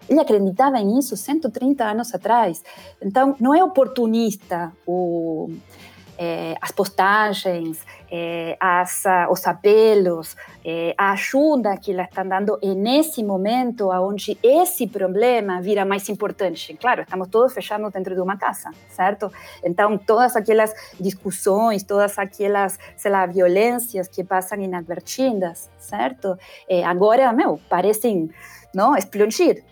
Ele 0.07 0.19
acreditava 0.19 0.79
nisso 0.79 1.17
130 1.17 1.83
anos 1.83 2.13
atrás. 2.13 2.63
Então, 3.01 3.35
não 3.39 3.53
é 3.53 3.63
oportunista 3.63 4.71
o 4.85 5.49
é, 6.17 6.55
as 6.61 6.71
postagens, 6.71 7.79
é, 8.11 8.57
as, 8.59 9.03
os 9.29 9.47
apelos, 9.47 10.35
é, 10.65 10.93
a 10.97 11.11
ajuda 11.11 11.77
que 11.77 11.91
elas 11.91 12.09
estão 12.09 12.27
dando 12.27 12.59
nesse 12.61 13.23
momento 13.23 13.89
onde 13.89 14.37
esse 14.43 14.85
problema 14.85 15.61
vira 15.61 15.85
mais 15.85 16.09
importante. 16.09 16.77
Claro, 16.79 17.03
estamos 17.03 17.29
todos 17.29 17.53
fechados 17.53 17.91
dentro 17.91 18.13
de 18.13 18.21
uma 18.21 18.37
casa, 18.37 18.69
certo? 18.89 19.31
Então, 19.63 19.97
todas 19.97 20.35
aquelas 20.35 20.73
discussões, 20.99 21.83
todas 21.83 22.19
aquelas, 22.19 22.77
sei 22.97 23.11
lá, 23.11 23.25
violências 23.25 24.07
que 24.07 24.23
passam 24.23 24.59
inadvertidas, 24.59 25.69
certo? 25.77 26.37
agora, 26.85 27.31
meu, 27.31 27.59
parecem 27.69 28.29
não, 28.73 28.95
explodir, 28.95 29.63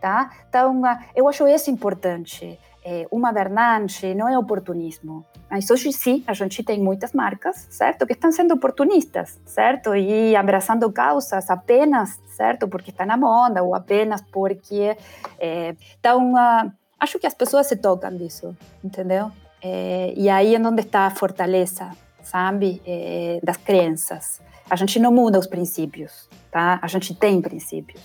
tá? 0.00 0.30
Então, 0.48 0.82
eu 1.14 1.28
acho 1.28 1.46
isso 1.46 1.70
importante 1.70 2.58
é, 2.84 3.06
uma 3.10 3.32
verdade, 3.32 4.14
não 4.14 4.28
é 4.28 4.38
oportunismo. 4.38 5.24
Mas 5.50 5.70
hoje 5.70 5.92
sim, 5.92 6.22
a 6.26 6.34
gente 6.34 6.62
tem 6.62 6.80
muitas 6.80 7.12
marcas, 7.12 7.66
certo, 7.70 8.06
que 8.06 8.12
estão 8.12 8.30
sendo 8.30 8.54
oportunistas, 8.54 9.40
certo, 9.46 9.94
e 9.94 10.36
abraçando 10.36 10.90
causas 10.92 11.48
apenas, 11.48 12.20
certo, 12.36 12.68
porque 12.68 12.90
está 12.90 13.06
na 13.06 13.16
moda 13.16 13.62
ou 13.62 13.74
apenas 13.74 14.20
porque 14.32 14.96
é, 15.38 15.74
então 15.98 16.34
uh, 16.34 16.70
acho 17.00 17.18
que 17.18 17.26
as 17.26 17.34
pessoas 17.34 17.66
se 17.66 17.76
tocam 17.76 18.14
disso, 18.16 18.56
entendeu? 18.82 19.30
É, 19.62 20.12
e 20.16 20.28
aí 20.28 20.54
é 20.54 20.58
onde 20.58 20.82
está 20.82 21.06
a 21.06 21.10
fortaleza, 21.10 21.90
sabe, 22.22 22.82
é, 22.86 23.40
das 23.42 23.56
crenças. 23.56 24.42
A 24.68 24.76
gente 24.76 24.98
não 24.98 25.12
muda 25.12 25.38
os 25.38 25.46
princípios, 25.46 26.28
tá? 26.50 26.78
A 26.82 26.86
gente 26.86 27.14
tem 27.14 27.40
princípios. 27.40 28.02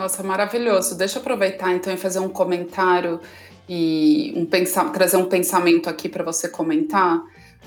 Nossa, 0.00 0.22
maravilhoso. 0.22 0.94
Deixa 0.96 1.18
eu 1.18 1.20
aproveitar 1.20 1.74
então 1.74 1.92
e 1.92 1.96
fazer 1.98 2.20
um 2.20 2.28
comentário 2.30 3.20
e 3.68 4.32
um 4.34 4.46
pensar, 4.46 4.90
trazer 4.92 5.18
um 5.18 5.26
pensamento 5.26 5.90
aqui 5.90 6.08
para 6.08 6.24
você 6.24 6.48
comentar. 6.48 7.22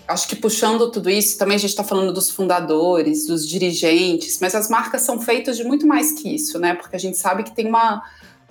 Acho 0.08 0.28
que 0.28 0.36
puxando 0.36 0.90
tudo 0.90 1.12
isso, 1.12 1.38
também 1.38 1.54
a 1.54 1.60
gente 1.60 1.70
está 1.70 1.84
falando 1.84 2.12
dos 2.12 2.32
fundadores, 2.32 3.28
dos 3.28 3.48
dirigentes, 3.48 4.40
mas 4.42 4.56
as 4.56 4.68
marcas 4.68 5.04
são 5.04 5.22
feitas 5.22 5.58
de 5.58 5.64
muito 5.64 5.86
mais 5.86 6.14
que 6.14 6.34
isso, 6.34 6.58
né? 6.58 6.74
Porque 6.74 6.96
a 6.96 7.00
gente 7.00 7.20
sabe 7.20 7.44
que 7.44 7.52
tem 7.52 7.68
uma, 7.68 8.02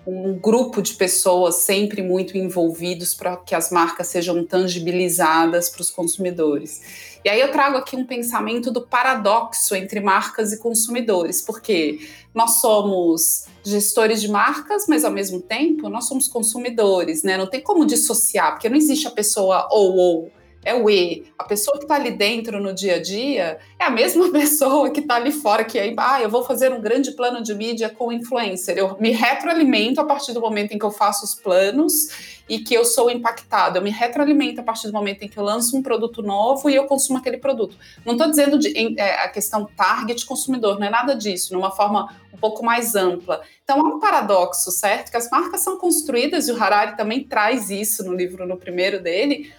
um 0.06 0.34
grupo 0.34 0.82
de 0.82 0.94
pessoas 0.94 1.56
sempre 1.56 2.02
muito 2.02 2.36
envolvidos 2.36 3.14
para 3.14 3.36
que 3.36 3.54
as 3.54 3.70
marcas 3.70 4.08
sejam 4.08 4.44
tangibilizadas 4.44 5.70
para 5.70 5.80
os 5.80 5.90
consumidores. 5.90 6.80
E 7.24 7.28
aí 7.28 7.40
eu 7.40 7.52
trago 7.52 7.76
aqui 7.76 7.94
um 7.94 8.04
pensamento 8.04 8.72
do 8.72 8.82
paradoxo 8.82 9.76
entre 9.76 10.00
marcas 10.00 10.52
e 10.52 10.58
consumidores, 10.58 11.40
porque 11.40 12.00
nós 12.34 12.60
somos 12.60 13.46
gestores 13.64 14.20
de 14.20 14.28
marcas, 14.28 14.86
mas 14.88 15.04
ao 15.04 15.12
mesmo 15.12 15.40
tempo 15.40 15.88
nós 15.88 16.06
somos 16.06 16.26
consumidores, 16.26 17.22
né? 17.22 17.38
Não 17.38 17.48
tem 17.48 17.60
como 17.60 17.86
dissociar, 17.86 18.52
porque 18.52 18.68
não 18.68 18.76
existe 18.76 19.06
a 19.06 19.10
pessoa 19.10 19.68
ou 19.70 19.96
ou 19.96 20.41
é 20.64 20.74
o 20.74 20.88
E. 20.88 21.26
A 21.38 21.44
pessoa 21.44 21.76
que 21.76 21.84
está 21.84 21.96
ali 21.96 22.12
dentro 22.12 22.60
no 22.60 22.72
dia 22.72 22.96
a 22.96 23.02
dia 23.02 23.58
é 23.78 23.84
a 23.84 23.90
mesma 23.90 24.30
pessoa 24.32 24.90
que 24.90 25.00
está 25.00 25.16
ali 25.16 25.32
fora, 25.32 25.64
que 25.64 25.78
aí, 25.78 25.94
ah, 25.98 26.22
eu 26.22 26.30
vou 26.30 26.44
fazer 26.44 26.72
um 26.72 26.80
grande 26.80 27.12
plano 27.12 27.42
de 27.42 27.54
mídia 27.54 27.90
com 27.90 28.12
influencer. 28.12 28.76
Eu 28.78 28.96
me 29.00 29.10
retroalimento 29.10 30.00
a 30.00 30.04
partir 30.04 30.32
do 30.32 30.40
momento 30.40 30.72
em 30.72 30.78
que 30.78 30.84
eu 30.84 30.90
faço 30.90 31.24
os 31.24 31.34
planos 31.34 32.42
e 32.48 32.58
que 32.58 32.74
eu 32.74 32.84
sou 32.84 33.10
impactado. 33.10 33.78
Eu 33.78 33.82
me 33.82 33.90
retroalimento 33.90 34.60
a 34.60 34.64
partir 34.64 34.86
do 34.86 34.92
momento 34.92 35.22
em 35.22 35.28
que 35.28 35.38
eu 35.38 35.42
lanço 35.42 35.76
um 35.76 35.82
produto 35.82 36.22
novo 36.22 36.68
e 36.70 36.74
eu 36.74 36.84
consumo 36.84 37.18
aquele 37.18 37.38
produto. 37.38 37.76
Não 38.04 38.12
estou 38.12 38.28
dizendo 38.28 38.58
de, 38.58 38.68
em, 38.68 38.94
é, 38.98 39.24
a 39.24 39.28
questão 39.28 39.68
target 39.76 40.24
consumidor, 40.26 40.78
não 40.78 40.86
é 40.86 40.90
nada 40.90 41.14
disso, 41.14 41.54
numa 41.54 41.70
forma 41.70 42.14
um 42.32 42.36
pouco 42.36 42.64
mais 42.64 42.94
ampla. 42.94 43.42
Então 43.64 43.80
há 43.80 43.88
um 43.88 43.98
paradoxo, 43.98 44.70
certo? 44.70 45.10
Que 45.10 45.16
as 45.16 45.28
marcas 45.30 45.60
são 45.60 45.76
construídas, 45.78 46.48
e 46.48 46.52
o 46.52 46.62
Harari 46.62 46.96
também 46.96 47.24
traz 47.24 47.70
isso 47.70 48.04
no 48.04 48.14
livro, 48.14 48.46
no 48.46 48.56
primeiro 48.56 49.02
dele, 49.02 49.52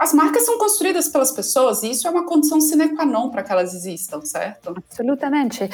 as 0.00 0.14
marcas 0.14 0.46
são 0.46 0.56
construídas 0.56 1.08
pelas 1.08 1.30
pessoas 1.30 1.82
e 1.82 1.90
isso 1.90 2.08
é 2.08 2.10
uma 2.10 2.24
condição 2.24 2.58
sine 2.58 2.88
qua 2.96 3.04
non 3.04 3.28
para 3.28 3.42
que 3.42 3.52
elas 3.52 3.74
existam, 3.74 4.22
certo? 4.22 4.74
Absolutamente. 4.74 5.68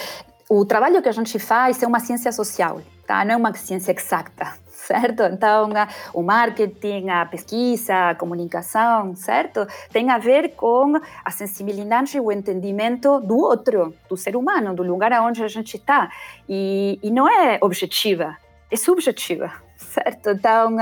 O 0.48 0.64
trabalho 0.64 1.00
que 1.00 1.08
a 1.08 1.12
gente 1.12 1.38
faz 1.38 1.80
é 1.80 1.86
uma 1.86 2.00
ciência 2.00 2.32
social, 2.32 2.82
tá? 3.06 3.24
não 3.24 3.34
é 3.34 3.36
uma 3.36 3.54
ciência 3.54 3.92
exata, 3.92 4.54
certo? 4.66 5.22
Então, 5.22 5.70
o 6.12 6.24
marketing, 6.24 7.08
a 7.08 7.24
pesquisa, 7.24 8.10
a 8.10 8.14
comunicação, 8.16 9.14
certo? 9.14 9.64
Tem 9.92 10.10
a 10.10 10.18
ver 10.18 10.56
com 10.56 11.00
a 11.24 11.30
sensibilidade 11.30 12.16
e 12.16 12.20
o 12.20 12.32
entendimento 12.32 13.20
do 13.20 13.38
outro, 13.38 13.94
do 14.08 14.16
ser 14.16 14.34
humano, 14.34 14.74
do 14.74 14.82
lugar 14.82 15.12
onde 15.22 15.44
a 15.44 15.48
gente 15.48 15.76
está. 15.76 16.10
E, 16.48 16.98
e 17.00 17.12
não 17.12 17.28
é 17.28 17.60
objetiva, 17.62 18.36
é 18.72 18.76
subjetiva, 18.76 19.52
certo? 19.78 20.30
Então, 20.30 20.76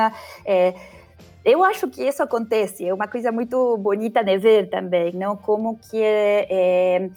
é, 0.46 0.74
eu 1.44 1.62
acho 1.62 1.88
que 1.88 2.02
isso 2.02 2.22
acontece, 2.22 2.88
é 2.88 2.94
uma 2.94 3.06
coisa 3.06 3.30
muito 3.30 3.76
bonita 3.76 4.24
de 4.24 4.38
ver 4.38 4.70
também, 4.70 5.12
não? 5.12 5.36
Como 5.36 5.78
que 5.78 6.00
é, 6.02 7.10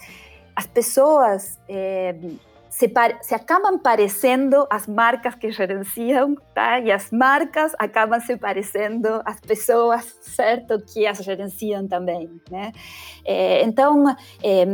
as 0.55 0.67
pessoas 0.67 1.57
é, 1.69 2.13
se, 2.69 2.91
se, 3.21 3.33
acabam 3.33 3.79
parecendo 3.79 4.67
as 4.69 4.85
marcas 4.85 5.33
que 5.35 5.49
gerenciam, 5.51 6.35
tá? 6.53 6.79
E 6.79 6.91
as 6.91 7.09
marcas 7.09 7.73
acabam 7.79 8.19
se 8.19 8.35
parecendo 8.37 9.21
às 9.25 9.39
pessoas, 9.39 10.15
certo? 10.21 10.79
Que 10.81 11.07
as 11.07 11.17
gerenciam 11.19 11.87
também, 11.87 12.29
né? 12.51 12.71
É, 13.25 13.63
então, 13.63 14.15
é, 14.43 14.65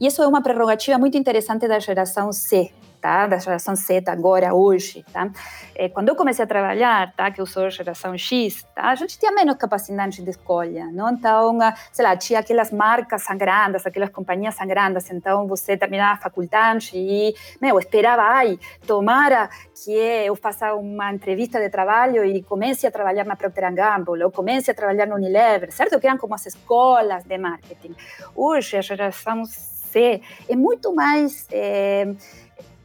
isso 0.00 0.22
é 0.22 0.26
uma 0.26 0.42
prerrogativa 0.42 0.98
muito 0.98 1.18
interessante 1.18 1.68
da 1.68 1.78
geração 1.78 2.32
C, 2.32 2.72
tá? 3.02 3.26
da 3.26 3.38
geração 3.38 3.74
Z 3.74 4.04
agora, 4.06 4.54
hoje. 4.54 5.04
Tá? 5.12 5.28
É, 5.74 5.88
quando 5.88 6.08
eu 6.08 6.16
comecei 6.16 6.44
a 6.44 6.48
trabalhar, 6.48 7.12
tá? 7.14 7.30
que 7.32 7.40
eu 7.40 7.46
sou 7.46 7.68
geração 7.68 8.16
X, 8.16 8.64
tá? 8.74 8.90
a 8.90 8.94
gente 8.94 9.18
tinha 9.18 9.32
menos 9.32 9.56
capacidade 9.56 10.22
de 10.22 10.30
escolha. 10.30 10.86
Não? 10.92 11.10
Então, 11.10 11.58
sei 11.90 12.04
lá, 12.04 12.16
tinha 12.16 12.38
aquelas 12.38 12.70
marcas 12.70 13.24
grandes, 13.36 13.84
aquelas 13.84 14.10
companhias 14.10 14.56
grandes, 14.64 15.10
então 15.10 15.48
você 15.48 15.76
terminava 15.76 16.12
a 16.14 16.16
faculdade 16.16 16.92
e, 16.94 17.34
meu, 17.60 17.78
esperava, 17.78 18.22
ai, 18.22 18.58
tomara 18.86 19.50
que 19.84 19.90
eu 19.90 20.36
faça 20.36 20.72
uma 20.74 21.12
entrevista 21.12 21.58
de 21.58 21.68
trabalho 21.68 22.24
e 22.24 22.42
comece 22.42 22.86
a 22.86 22.90
trabalhar 22.90 23.24
na 23.24 23.34
Procter 23.34 23.74
Gamble, 23.74 24.22
ou 24.22 24.30
comece 24.30 24.70
a 24.70 24.74
trabalhar 24.74 25.06
no 25.06 25.16
Unilever, 25.16 25.72
certo? 25.72 25.98
Que 25.98 26.06
eram 26.06 26.18
como 26.18 26.34
as 26.34 26.46
escolas 26.46 27.24
de 27.24 27.36
marketing. 27.36 27.96
Hoje, 28.36 28.76
a 28.76 28.80
geração 28.80 29.44
C 29.44 30.20
é 30.48 30.54
muito 30.54 30.94
mais... 30.94 31.48
É, 31.50 32.14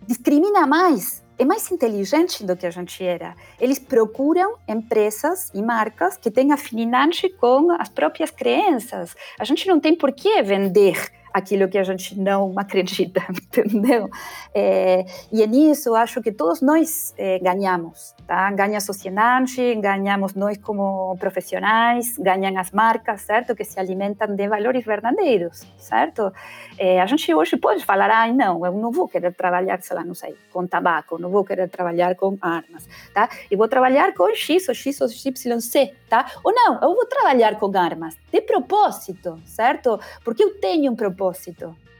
discrimina 0.08 0.66
mais, 0.66 1.24
é 1.38 1.46
mais 1.46 1.70
inteligente 1.72 2.44
do 2.44 2.56
que 2.56 2.66
a 2.66 2.72
gente 2.72 3.04
era. 3.04 3.36
Eles 3.60 3.78
procuram 3.78 4.56
empresas 4.68 5.52
e 5.54 5.62
marcas 5.62 6.18
que 6.18 6.32
têm 6.32 6.52
afinidade 6.52 7.30
com 7.30 7.72
as 7.72 7.90
próprias 7.90 8.32
crenças. 8.32 9.16
A 9.38 9.44
gente 9.44 9.68
não 9.68 9.80
tem 9.80 9.96
por 9.96 10.12
que 10.12 10.42
vender 10.42 11.12
aquilo 11.38 11.68
que 11.68 11.78
a 11.78 11.84
gente 11.84 12.20
não 12.20 12.54
acredita, 12.58 13.22
entendeu? 13.30 14.10
É, 14.54 15.06
e 15.32 15.46
nisso 15.48 15.96
acho 15.96 16.22
que 16.22 16.32
todos 16.32 16.62
nós 16.62 17.14
é, 17.18 17.40
ganhamos, 17.40 18.16
tá? 18.26 18.52
Ganha 18.52 18.78
a 18.78 18.82
sociedade, 18.82 19.76
ganhamos 19.76 20.34
nós 20.34 20.58
como 20.58 21.16
profissionais, 21.18 22.18
ganham 22.18 22.58
as 22.60 22.72
marcas, 22.72 23.22
certo? 23.22 23.56
Que 23.56 23.64
se 23.64 23.80
alimentam 23.80 24.36
de 24.36 24.48
valores 24.48 24.84
verdadeiros, 24.84 25.66
certo? 25.78 26.32
É, 26.78 27.02
a 27.02 27.06
gente 27.06 27.34
hoje 27.34 27.56
pode 27.58 27.86
falar, 27.86 28.10
ah, 28.10 28.28
não, 28.34 28.66
eu 28.66 28.72
não 28.74 28.92
vou 28.92 29.08
querer 29.08 29.34
trabalhar, 29.34 29.82
sei 29.82 29.96
lá, 29.96 30.04
não 30.04 30.16
sei, 30.16 30.36
com 30.52 30.66
tabaco, 30.66 31.20
não 31.20 31.30
vou 31.30 31.44
querer 31.44 31.70
trabalhar 31.70 32.16
com 32.16 32.38
armas, 32.42 32.88
tá? 33.14 33.30
Eu 33.50 33.58
vou 33.58 33.68
trabalhar 33.68 34.14
com 34.14 34.34
X 34.34 34.68
ou 34.70 34.76
X 34.76 35.02
ou 35.02 35.08
YC, 35.08 35.94
tá? 36.10 36.26
Ou 36.44 36.54
não, 36.54 36.76
eu 36.82 36.96
vou 36.96 37.06
trabalhar 37.06 37.58
com 37.60 37.72
armas, 37.78 38.18
de 38.32 38.42
propósito, 38.42 39.40
certo? 39.46 40.00
Porque 40.24 40.44
eu 40.44 40.60
tenho 40.60 40.92
um 40.92 40.96
propósito, 40.96 41.27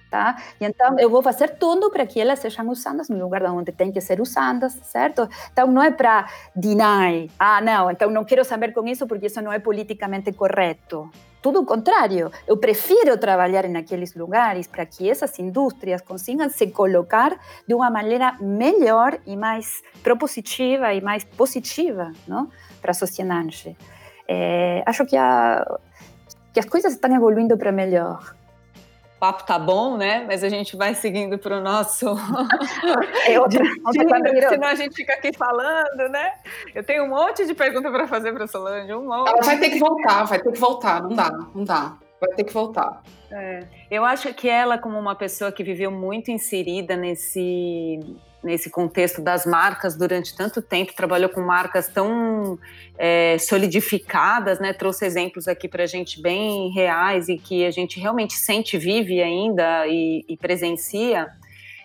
tá? 0.10 0.38
E 0.60 0.66
então 0.66 0.98
eu 1.00 1.10
vou 1.10 1.22
fazer 1.22 1.58
tudo 1.58 1.90
para 1.92 2.06
que 2.06 2.20
elas 2.20 2.40
sejam 2.40 2.68
usadas 2.70 3.10
no 3.10 3.18
lugar 3.20 3.44
onde 3.46 3.72
tem 3.72 3.92
que 3.92 4.02
ser 4.02 4.20
usadas, 4.20 4.74
certo? 4.84 5.28
Então 5.52 5.68
não 5.68 5.84
é 5.84 5.92
para 5.92 6.28
deny, 6.56 7.30
ah, 7.38 7.62
não, 7.62 7.92
então 7.92 8.10
não 8.10 8.24
quero 8.24 8.44
saber 8.44 8.74
com 8.74 8.86
isso 8.88 9.06
porque 9.08 9.28
isso 9.28 9.42
não 9.42 9.52
é 9.52 9.60
politicamente 9.60 10.32
correto. 10.32 11.10
Tudo 11.42 11.62
o 11.62 11.66
contrário, 11.66 12.32
eu 12.48 12.58
prefiro 12.58 13.18
trabalhar 13.18 13.70
naqueles 13.70 14.16
lugares 14.16 14.68
para 14.68 14.86
que 14.86 15.10
essas 15.10 15.38
indústrias 15.40 16.02
consigam 16.02 16.50
se 16.50 16.68
colocar 16.68 17.38
de 17.66 17.74
uma 17.74 17.90
maneira 17.90 18.36
melhor 18.42 19.18
e 19.26 19.38
mais 19.38 19.82
propositiva 20.04 20.94
e 20.94 21.00
mais 21.00 21.24
positiva, 21.24 22.12
não? 22.28 22.50
Para 22.82 22.92
a 22.92 22.94
sociedade. 22.94 23.78
É, 24.28 24.84
acho 24.86 25.06
que, 25.06 25.16
a, 25.16 25.80
que 26.52 26.60
as 26.60 26.66
coisas 26.66 26.94
estão 26.94 27.16
evoluindo 27.16 27.56
para 27.58 27.72
melhor 27.72 28.36
papo 29.20 29.44
tá 29.46 29.58
bom, 29.58 29.98
né? 29.98 30.24
Mas 30.26 30.44
a 30.44 30.50
gente 30.50 30.76
vai 30.76 30.94
seguindo 30.94 31.38
para 31.38 31.58
o 31.58 31.62
nosso. 31.62 32.06
É 33.28 33.40
outra, 33.40 33.62
outra 33.86 34.50
senão 34.50 34.68
a 34.68 34.76
gente 34.76 34.96
fica 34.96 35.14
aqui 35.14 35.34
falando, 35.34 36.10
né? 36.10 36.34
Eu 36.74 36.84
tenho 36.84 37.04
um 37.04 37.10
monte 37.10 37.46
de 37.46 37.54
perguntas 37.54 37.92
para 37.92 38.08
fazer 38.08 38.32
para 38.32 38.46
a 38.46 38.48
Solange. 38.48 38.94
Um 38.94 39.06
monte. 39.06 39.30
Ela 39.30 39.42
vai 39.42 39.60
ter 39.60 39.70
que 39.70 39.80
voltar, 39.80 40.24
vai 40.24 40.40
ter 40.40 40.52
que 40.52 40.60
voltar. 40.60 41.04
Não 41.04 41.10
dá, 41.10 41.30
não 41.54 41.64
dá. 41.64 41.98
Vai 42.22 42.30
ter 42.36 42.44
que 42.46 42.54
voltar. 42.54 43.02
É. 43.32 43.64
Eu 43.92 44.06
acho 44.06 44.34
que 44.34 44.48
ela, 44.48 44.78
como 44.78 44.98
uma 44.98 45.16
pessoa 45.16 45.52
que 45.52 45.64
viveu 45.64 45.92
muito 45.92 46.32
inserida 46.32 46.96
nesse 46.96 48.00
nesse 48.44 48.70
contexto 48.70 49.22
das 49.22 49.46
marcas 49.46 49.96
durante 49.96 50.36
tanto 50.36 50.62
tempo, 50.62 50.94
trabalhou 50.96 51.30
com 51.30 51.42
marcas 51.42 51.88
tão 51.88 52.58
é, 52.98 53.38
solidificadas, 53.40 54.60
né? 54.60 54.74
Trouxe 54.74 55.06
exemplos 55.06 55.48
aqui 55.48 55.68
para 55.68 55.84
a 55.84 55.88
gente 55.88 56.22
bem 56.22 56.70
reais 56.72 57.30
e 57.30 57.38
que 57.38 57.66
a 57.66 57.72
gente 57.72 58.00
realmente 58.00 58.34
sente, 58.34 58.78
vive 58.78 59.22
ainda 59.22 59.88
e, 59.88 60.26
e 60.28 60.38
presencia. 60.38 61.28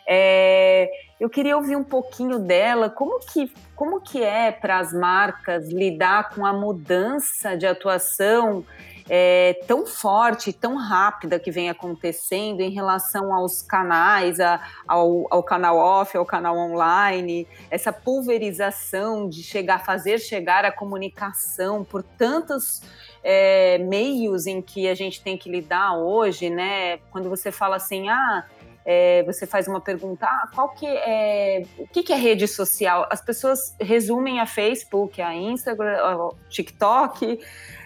É, 0.06 0.90
eu 1.20 1.30
queria 1.30 1.56
ouvir 1.56 1.76
um 1.76 1.84
pouquinho 1.84 2.38
dela, 2.38 2.90
como 2.90 3.20
que, 3.20 3.50
como 3.76 4.00
que 4.00 4.22
é 4.22 4.50
para 4.50 4.78
as 4.78 4.92
marcas 4.92 5.68
lidar 5.70 6.30
com 6.30 6.44
a 6.44 6.52
mudança 6.52 7.56
de 7.56 7.66
atuação 7.66 8.64
é, 9.08 9.60
tão 9.66 9.86
forte, 9.86 10.52
tão 10.52 10.76
rápida 10.76 11.38
que 11.38 11.50
vem 11.50 11.68
acontecendo 11.68 12.60
em 12.60 12.70
relação 12.70 13.34
aos 13.34 13.62
canais, 13.62 14.40
a, 14.40 14.60
ao, 14.86 15.26
ao, 15.30 15.42
canal 15.42 15.76
off, 15.76 16.16
ao 16.16 16.24
canal 16.24 16.56
online, 16.56 17.46
essa 17.70 17.92
pulverização 17.92 19.28
de 19.28 19.42
chegar, 19.42 19.84
fazer 19.84 20.18
chegar 20.18 20.64
a 20.64 20.72
comunicação 20.72 21.84
por 21.84 22.02
tantos 22.02 22.82
é, 23.22 23.78
meios 23.78 24.46
em 24.46 24.60
que 24.60 24.88
a 24.88 24.94
gente 24.94 25.22
tem 25.22 25.36
que 25.36 25.50
lidar 25.50 25.96
hoje, 25.96 26.50
né? 26.50 26.98
Quando 27.10 27.28
você 27.28 27.52
fala 27.52 27.76
assim, 27.76 28.08
ah, 28.08 28.44
é, 28.84 29.22
você 29.22 29.46
faz 29.46 29.68
uma 29.68 29.80
pergunta, 29.80 30.26
ah, 30.26 30.48
qual 30.52 30.70
que 30.70 30.86
é, 30.86 31.64
o 31.78 31.86
que, 31.86 32.02
que 32.02 32.12
é 32.12 32.16
rede 32.16 32.48
social? 32.48 33.06
As 33.10 33.20
pessoas 33.20 33.76
resumem 33.80 34.40
a 34.40 34.46
Facebook, 34.46 35.22
a 35.22 35.34
Instagram, 35.34 35.98
o 36.16 36.34
TikTok, 36.48 37.38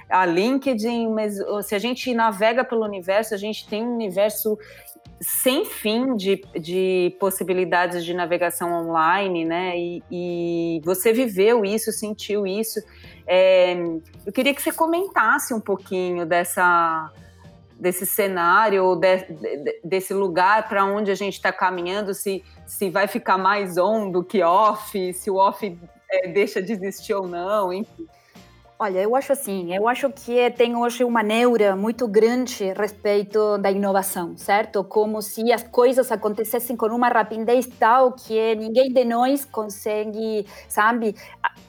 a 0.09 0.25
LinkedIn, 0.25 1.09
mas 1.09 1.37
se 1.64 1.75
a 1.75 1.79
gente 1.79 2.12
navega 2.14 2.64
pelo 2.64 2.85
universo, 2.85 3.35
a 3.35 3.37
gente 3.37 3.69
tem 3.69 3.83
um 3.83 3.95
universo 3.95 4.59
sem 5.21 5.64
fim 5.64 6.14
de, 6.14 6.42
de 6.61 7.16
possibilidades 7.19 8.05
de 8.05 8.12
navegação 8.12 8.73
online, 8.73 9.45
né? 9.45 9.79
E, 9.79 10.03
e 10.11 10.81
você 10.85 11.12
viveu 11.12 11.64
isso, 11.64 11.90
sentiu 11.90 12.47
isso. 12.47 12.81
É, 13.27 13.75
eu 14.25 14.33
queria 14.33 14.55
que 14.55 14.62
você 14.62 14.73
comentasse 14.73 15.55
um 15.55 15.61
pouquinho 15.61 16.27
dessa 16.27 17.11
desse 17.79 18.07
cenário, 18.07 18.97
de, 18.97 19.16
de, 19.19 19.81
desse 19.85 20.14
lugar 20.14 20.66
para 20.66 20.85
onde 20.87 21.11
a 21.11 21.14
gente 21.14 21.35
está 21.35 21.53
caminhando, 21.53 22.14
se, 22.14 22.42
se 22.66 22.88
vai 22.88 23.07
ficar 23.07 23.37
mais 23.37 23.77
on 23.77 24.11
do 24.11 24.25
que 24.25 24.42
off, 24.42 25.12
se 25.12 25.31
o 25.31 25.37
off 25.37 25.79
é, 26.11 26.29
deixa 26.29 26.62
de 26.62 26.73
existir 26.73 27.12
ou 27.12 27.29
não, 27.29 27.71
enfim. 27.71 28.07
Olha, 28.79 28.99
eu 28.99 29.17
acho 29.17 29.33
assim, 29.33 29.75
eu 29.75 29.89
acho 29.89 30.11
que 30.11 30.51
tem 30.51 30.77
hoje 30.77 31.03
uma 31.03 31.23
neura 31.23 31.75
muito 31.75 32.07
grande 32.07 32.75
respeito 32.75 33.57
da 33.57 33.71
inovação, 33.71 34.37
certo? 34.37 34.85
Como 34.85 35.23
se 35.23 35.51
as 35.51 35.62
coisas 35.62 36.12
acontecessem 36.12 36.77
com 36.77 36.87
uma 36.89 37.09
rapidez 37.09 37.67
tal 37.67 38.12
que 38.12 38.55
ninguém 38.55 38.93
de 38.93 39.03
nós 39.03 39.47
consegue, 39.47 40.47
sabe, 40.69 41.17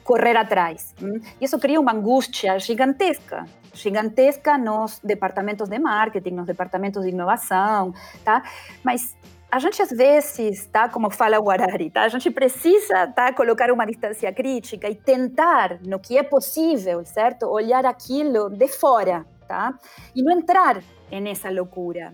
correr 0.04 0.36
atrás. 0.36 0.94
Hum? 1.02 1.18
Isso 1.40 1.58
cria 1.58 1.80
uma 1.80 1.92
angústia 1.94 2.58
gigantesca, 2.58 3.46
gigantesca 3.72 4.58
nos 4.58 5.00
departamentos 5.02 5.66
de 5.66 5.78
marketing, 5.78 6.32
nos 6.34 6.46
departamentos 6.46 7.02
de 7.04 7.08
inovação, 7.08 7.94
tá? 8.22 8.42
Mas 8.84 9.16
a 9.50 9.58
gente 9.58 9.80
às 9.80 9.90
vezes, 9.90 10.66
tá, 10.66 10.88
como 10.88 11.10
fala 11.10 11.40
o 11.40 11.50
Harari, 11.50 11.90
tá, 11.90 12.02
a 12.02 12.08
gente 12.08 12.30
precisa 12.30 13.06
tá, 13.08 13.32
colocar 13.32 13.72
uma 13.72 13.86
distância 13.86 14.32
crítica 14.32 14.88
e 14.88 14.94
tentar, 14.94 15.80
no 15.82 15.98
que 15.98 16.18
é 16.18 16.22
possível, 16.22 17.04
certo, 17.04 17.46
olhar 17.46 17.86
aquilo 17.86 18.50
de 18.50 18.68
fora, 18.68 19.24
tá, 19.46 19.72
e 20.14 20.22
não 20.22 20.38
entrar 20.38 20.82
nessa 21.10 21.50
loucura. 21.50 22.12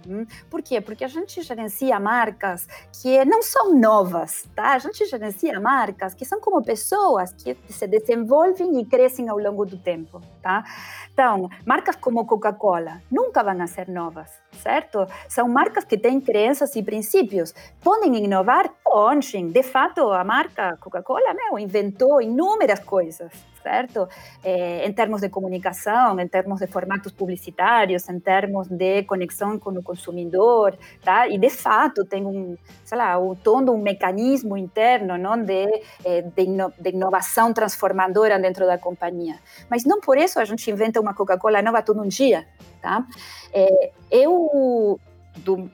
Por 0.50 0.62
quê? 0.62 0.80
Porque 0.80 1.04
a 1.04 1.08
gente 1.08 1.42
gerencia 1.42 1.98
marcas 1.98 2.66
que 3.00 3.24
não 3.24 3.42
são 3.42 3.74
novas, 3.74 4.48
tá? 4.54 4.72
A 4.74 4.78
gente 4.78 5.04
gerencia 5.06 5.58
marcas 5.60 6.14
que 6.14 6.24
são 6.24 6.40
como 6.40 6.62
pessoas 6.62 7.32
que 7.32 7.56
se 7.68 7.86
desenvolvem 7.86 8.80
e 8.80 8.84
crescem 8.84 9.28
ao 9.28 9.38
longo 9.38 9.64
do 9.64 9.76
tempo, 9.76 10.20
tá? 10.42 10.64
Então, 11.12 11.48
marcas 11.64 11.96
como 11.96 12.26
Coca-Cola 12.26 13.00
nunca 13.10 13.42
vão 13.42 13.66
ser 13.66 13.88
novas, 13.88 14.30
certo? 14.62 15.06
São 15.28 15.48
marcas 15.48 15.84
que 15.84 15.96
têm 15.96 16.20
crenças 16.20 16.74
e 16.76 16.82
princípios. 16.82 17.54
Podem 17.82 18.24
inovar? 18.24 18.70
Podem. 18.84 19.50
De 19.50 19.62
fato, 19.62 20.10
a 20.12 20.24
marca 20.24 20.76
Coca-Cola 20.80 21.34
inventou 21.58 22.20
inúmeras 22.20 22.80
coisas, 22.80 23.32
certo? 23.64 24.06
Eh, 24.44 24.86
em 24.86 24.92
termos 24.92 25.22
de 25.22 25.30
comunicação, 25.30 26.20
em 26.20 26.28
termos 26.28 26.60
de 26.60 26.66
formatos 26.66 27.12
publicitários, 27.12 28.06
em 28.10 28.20
termos 28.20 28.68
de 28.68 29.02
conexão 29.04 29.58
com 29.58 29.70
o 29.70 29.82
consumidor, 29.82 30.76
tá? 31.02 31.26
E 31.26 31.38
de 31.38 31.48
fato 31.48 32.04
tem 32.04 32.26
um, 32.26 32.56
sei 32.84 32.98
lá, 32.98 33.18
um, 33.18 33.34
todo 33.34 33.72
um 33.72 33.78
mecanismo 33.78 34.54
interno, 34.56 35.16
não, 35.16 35.42
de, 35.42 35.82
eh, 36.04 36.22
de, 36.22 36.42
ino 36.42 36.70
de 36.78 36.90
inovação 36.90 37.54
transformadora 37.54 38.38
dentro 38.38 38.66
da 38.66 38.76
companhia. 38.76 39.36
Mas 39.70 39.84
não 39.86 39.98
por 39.98 40.18
isso 40.18 40.38
a 40.38 40.44
gente 40.44 40.70
inventa 40.70 41.00
uma 41.00 41.14
Coca-Cola 41.14 41.62
nova 41.62 41.80
todo 41.82 42.02
um 42.02 42.08
dia, 42.08 42.46
tá? 42.82 43.06
É, 43.52 43.92
eu, 44.10 45.00
do 45.38 45.70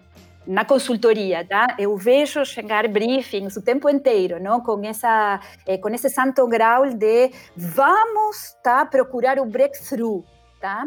na 0.51 0.65
consultoria, 0.65 1.47
tá? 1.47 1.77
Eu 1.79 1.97
vejo 1.97 2.45
chegar 2.45 2.89
briefings 2.89 3.57
o 3.57 3.63
tempo 3.63 3.89
inteiro, 3.89 4.43
não? 4.43 4.61
Com 4.61 4.85
essa, 4.85 5.39
eh, 5.65 5.79
com 5.79 5.89
esse 5.91 6.11
santo 6.11 6.45
grau 6.49 6.91
de 6.91 7.31
vamos, 7.57 8.57
tá? 8.61 8.85
Procurar 8.85 9.39
o 9.39 9.47
breakthrough, 9.47 10.25
tá? 10.61 10.85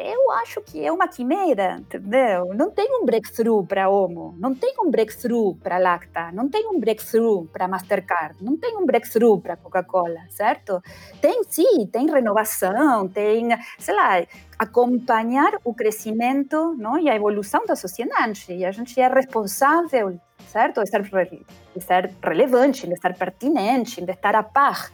Eu 0.00 0.30
acho 0.32 0.60
que 0.62 0.84
é 0.84 0.90
uma 0.90 1.06
quimera, 1.06 1.76
entendeu? 1.78 2.54
Não 2.54 2.70
tem 2.70 2.88
um 2.90 3.04
breakthrough 3.04 3.64
para 3.66 3.90
Omo, 3.90 4.34
não 4.38 4.54
tem 4.54 4.74
um 4.80 4.90
breakthrough 4.90 5.54
para 5.56 5.78
Lacta, 5.78 6.30
não 6.32 6.48
tem 6.48 6.66
um 6.68 6.80
breakthrough 6.80 7.46
para 7.46 7.68
Mastercard, 7.68 8.42
não 8.42 8.56
tem 8.56 8.76
um 8.76 8.86
breakthrough 8.86 9.40
para 9.40 9.56
Coca-Cola, 9.56 10.20
certo? 10.30 10.82
Tem 11.20 11.42
sim, 11.44 11.86
tem 11.86 12.10
renovação, 12.10 13.06
tem, 13.08 13.48
sei 13.78 13.94
lá, 13.94 14.24
acompanhar 14.58 15.52
o 15.64 15.74
crescimento 15.74 16.74
não? 16.78 16.98
e 16.98 17.08
a 17.08 17.16
evolução 17.16 17.66
da 17.66 17.76
sociedade. 17.76 18.46
E 18.52 18.64
a 18.64 18.72
gente 18.72 18.98
é 19.00 19.08
responsável, 19.08 20.18
certo? 20.46 20.82
De 20.82 20.84
estar, 20.84 21.02
de 21.02 21.44
estar 21.76 22.10
relevante, 22.22 22.86
de 22.86 22.94
estar 22.94 23.14
pertinente, 23.14 24.04
de 24.04 24.12
estar 24.12 24.34
a 24.34 24.42
par. 24.42 24.90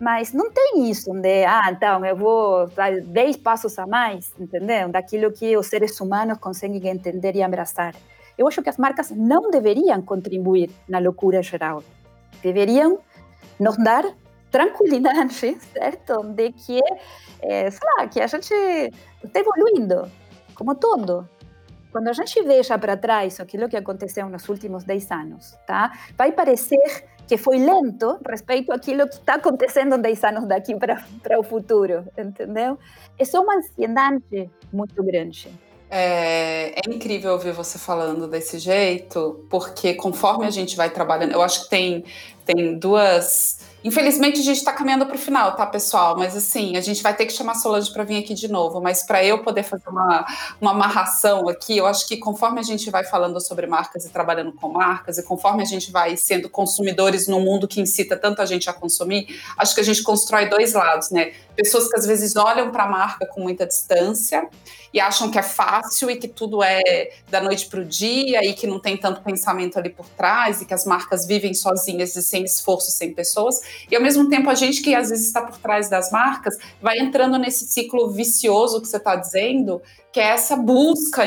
Mas 0.00 0.32
não 0.32 0.50
tem 0.50 0.90
isso 0.90 1.12
de, 1.12 1.44
ah, 1.44 1.70
então 1.70 2.04
eu 2.04 2.16
vou 2.16 2.66
dar 2.68 3.00
10 3.00 3.36
passos 3.36 3.78
a 3.78 3.86
mais, 3.86 4.32
entendeu? 4.38 4.88
Daquilo 4.88 5.30
que 5.30 5.56
os 5.56 5.66
seres 5.66 6.00
humanos 6.00 6.38
conseguem 6.38 6.90
entender 6.90 7.36
e 7.36 7.42
abraçar. 7.42 7.94
Eu 8.36 8.48
acho 8.48 8.62
que 8.62 8.70
as 8.70 8.78
marcas 8.78 9.10
não 9.10 9.50
deveriam 9.50 10.00
contribuir 10.02 10.70
na 10.88 10.98
loucura 10.98 11.42
geral. 11.42 11.84
Deveriam 12.42 12.98
nos 13.60 13.76
dar 13.76 14.04
tranquilidade, 14.50 15.34
certo? 15.72 16.22
De 16.24 16.52
que, 16.52 16.80
é, 17.40 17.70
sei 17.70 17.88
lá, 17.96 18.06
que 18.08 18.20
a 18.20 18.26
gente 18.26 18.52
está 19.22 19.40
evoluindo, 19.40 20.10
como 20.54 20.74
todo. 20.74 21.28
Quando 21.92 22.08
a 22.08 22.12
gente 22.12 22.42
veja 22.42 22.78
para 22.78 22.96
trás 22.96 23.38
aquilo 23.38 23.68
que 23.68 23.76
aconteceu 23.76 24.28
nos 24.28 24.48
últimos 24.48 24.82
10 24.82 25.10
anos, 25.10 25.56
tá? 25.66 25.92
vai 26.16 26.32
parecer 26.32 27.04
que 27.26 27.36
foi 27.36 27.58
lento 27.58 28.18
respeito 28.28 28.72
àquilo 28.72 29.08
que 29.08 29.14
está 29.14 29.34
acontecendo 29.34 29.98
10 29.98 30.24
anos 30.24 30.46
daqui 30.46 30.74
para 30.76 31.38
o 31.38 31.42
futuro, 31.42 32.04
entendeu? 32.16 32.78
É 33.18 33.24
só 33.24 33.42
uma 33.42 33.56
ansiedade 33.56 34.50
muito 34.72 35.02
grande. 35.02 35.48
É, 35.94 36.72
é, 36.74 36.80
incrível 36.88 37.32
ouvir 37.32 37.52
você 37.52 37.78
falando 37.78 38.26
desse 38.26 38.58
jeito, 38.58 39.44
porque 39.50 39.92
conforme 39.92 40.46
a 40.46 40.50
gente 40.50 40.74
vai 40.74 40.88
trabalhando, 40.88 41.32
eu 41.32 41.42
acho 41.42 41.64
que 41.64 41.68
tem, 41.68 42.02
tem 42.46 42.78
duas 42.78 43.61
Infelizmente 43.84 44.40
a 44.40 44.42
gente 44.42 44.58
está 44.58 44.72
caminhando 44.72 45.06
para 45.06 45.16
o 45.16 45.18
final, 45.18 45.56
tá, 45.56 45.66
pessoal? 45.66 46.16
Mas 46.16 46.36
assim, 46.36 46.76
a 46.76 46.80
gente 46.80 47.02
vai 47.02 47.14
ter 47.14 47.26
que 47.26 47.32
chamar 47.32 47.52
a 47.52 47.54
Solange 47.56 47.92
para 47.92 48.04
vir 48.04 48.18
aqui 48.18 48.34
de 48.34 48.48
novo. 48.48 48.80
Mas 48.80 49.02
para 49.02 49.24
eu 49.24 49.42
poder 49.42 49.62
fazer 49.62 49.88
uma, 49.88 50.26
uma 50.60 50.70
amarração 50.70 51.48
aqui, 51.48 51.76
eu 51.76 51.86
acho 51.86 52.06
que 52.06 52.16
conforme 52.16 52.60
a 52.60 52.62
gente 52.62 52.90
vai 52.90 53.04
falando 53.04 53.40
sobre 53.40 53.66
marcas 53.66 54.04
e 54.04 54.10
trabalhando 54.10 54.52
com 54.52 54.68
marcas, 54.68 55.18
e 55.18 55.22
conforme 55.22 55.62
a 55.62 55.66
gente 55.66 55.90
vai 55.90 56.16
sendo 56.16 56.48
consumidores 56.48 57.26
num 57.26 57.40
mundo 57.40 57.66
que 57.66 57.80
incita 57.80 58.16
tanto 58.16 58.40
a 58.40 58.46
gente 58.46 58.70
a 58.70 58.72
consumir, 58.72 59.40
acho 59.56 59.74
que 59.74 59.80
a 59.80 59.84
gente 59.84 60.02
constrói 60.02 60.48
dois 60.48 60.72
lados, 60.72 61.10
né? 61.10 61.32
Pessoas 61.56 61.88
que 61.88 61.96
às 61.96 62.06
vezes 62.06 62.36
olham 62.36 62.70
para 62.70 62.84
a 62.84 62.88
marca 62.88 63.26
com 63.26 63.40
muita 63.40 63.66
distância 63.66 64.48
e 64.92 65.00
acham 65.00 65.30
que 65.30 65.38
é 65.38 65.42
fácil 65.42 66.10
e 66.10 66.16
que 66.16 66.28
tudo 66.28 66.62
é 66.62 67.10
da 67.30 67.40
noite 67.40 67.66
para 67.66 67.80
o 67.80 67.84
dia 67.84 68.44
e 68.44 68.52
que 68.52 68.66
não 68.66 68.78
tem 68.78 68.96
tanto 68.96 69.22
pensamento 69.22 69.78
ali 69.78 69.88
por 69.88 70.06
trás 70.08 70.60
e 70.60 70.66
que 70.66 70.74
as 70.74 70.84
marcas 70.84 71.26
vivem 71.26 71.54
sozinhas 71.54 72.14
e 72.14 72.22
sem 72.22 72.44
esforço, 72.44 72.90
sem 72.90 73.14
pessoas. 73.14 73.60
E 73.90 73.96
ao 73.96 74.02
mesmo 74.02 74.28
tempo, 74.28 74.50
a 74.50 74.54
gente 74.54 74.82
que 74.82 74.94
às 74.94 75.08
vezes 75.08 75.26
está 75.26 75.40
por 75.42 75.56
trás 75.58 75.88
das 75.88 76.10
marcas 76.10 76.58
vai 76.80 76.98
entrando 76.98 77.38
nesse 77.38 77.66
ciclo 77.66 78.10
vicioso 78.10 78.80
que 78.80 78.88
você 78.88 78.98
está 78.98 79.16
dizendo, 79.16 79.80
que 80.12 80.20
é 80.20 80.28
essa 80.28 80.56
busca 80.56 81.22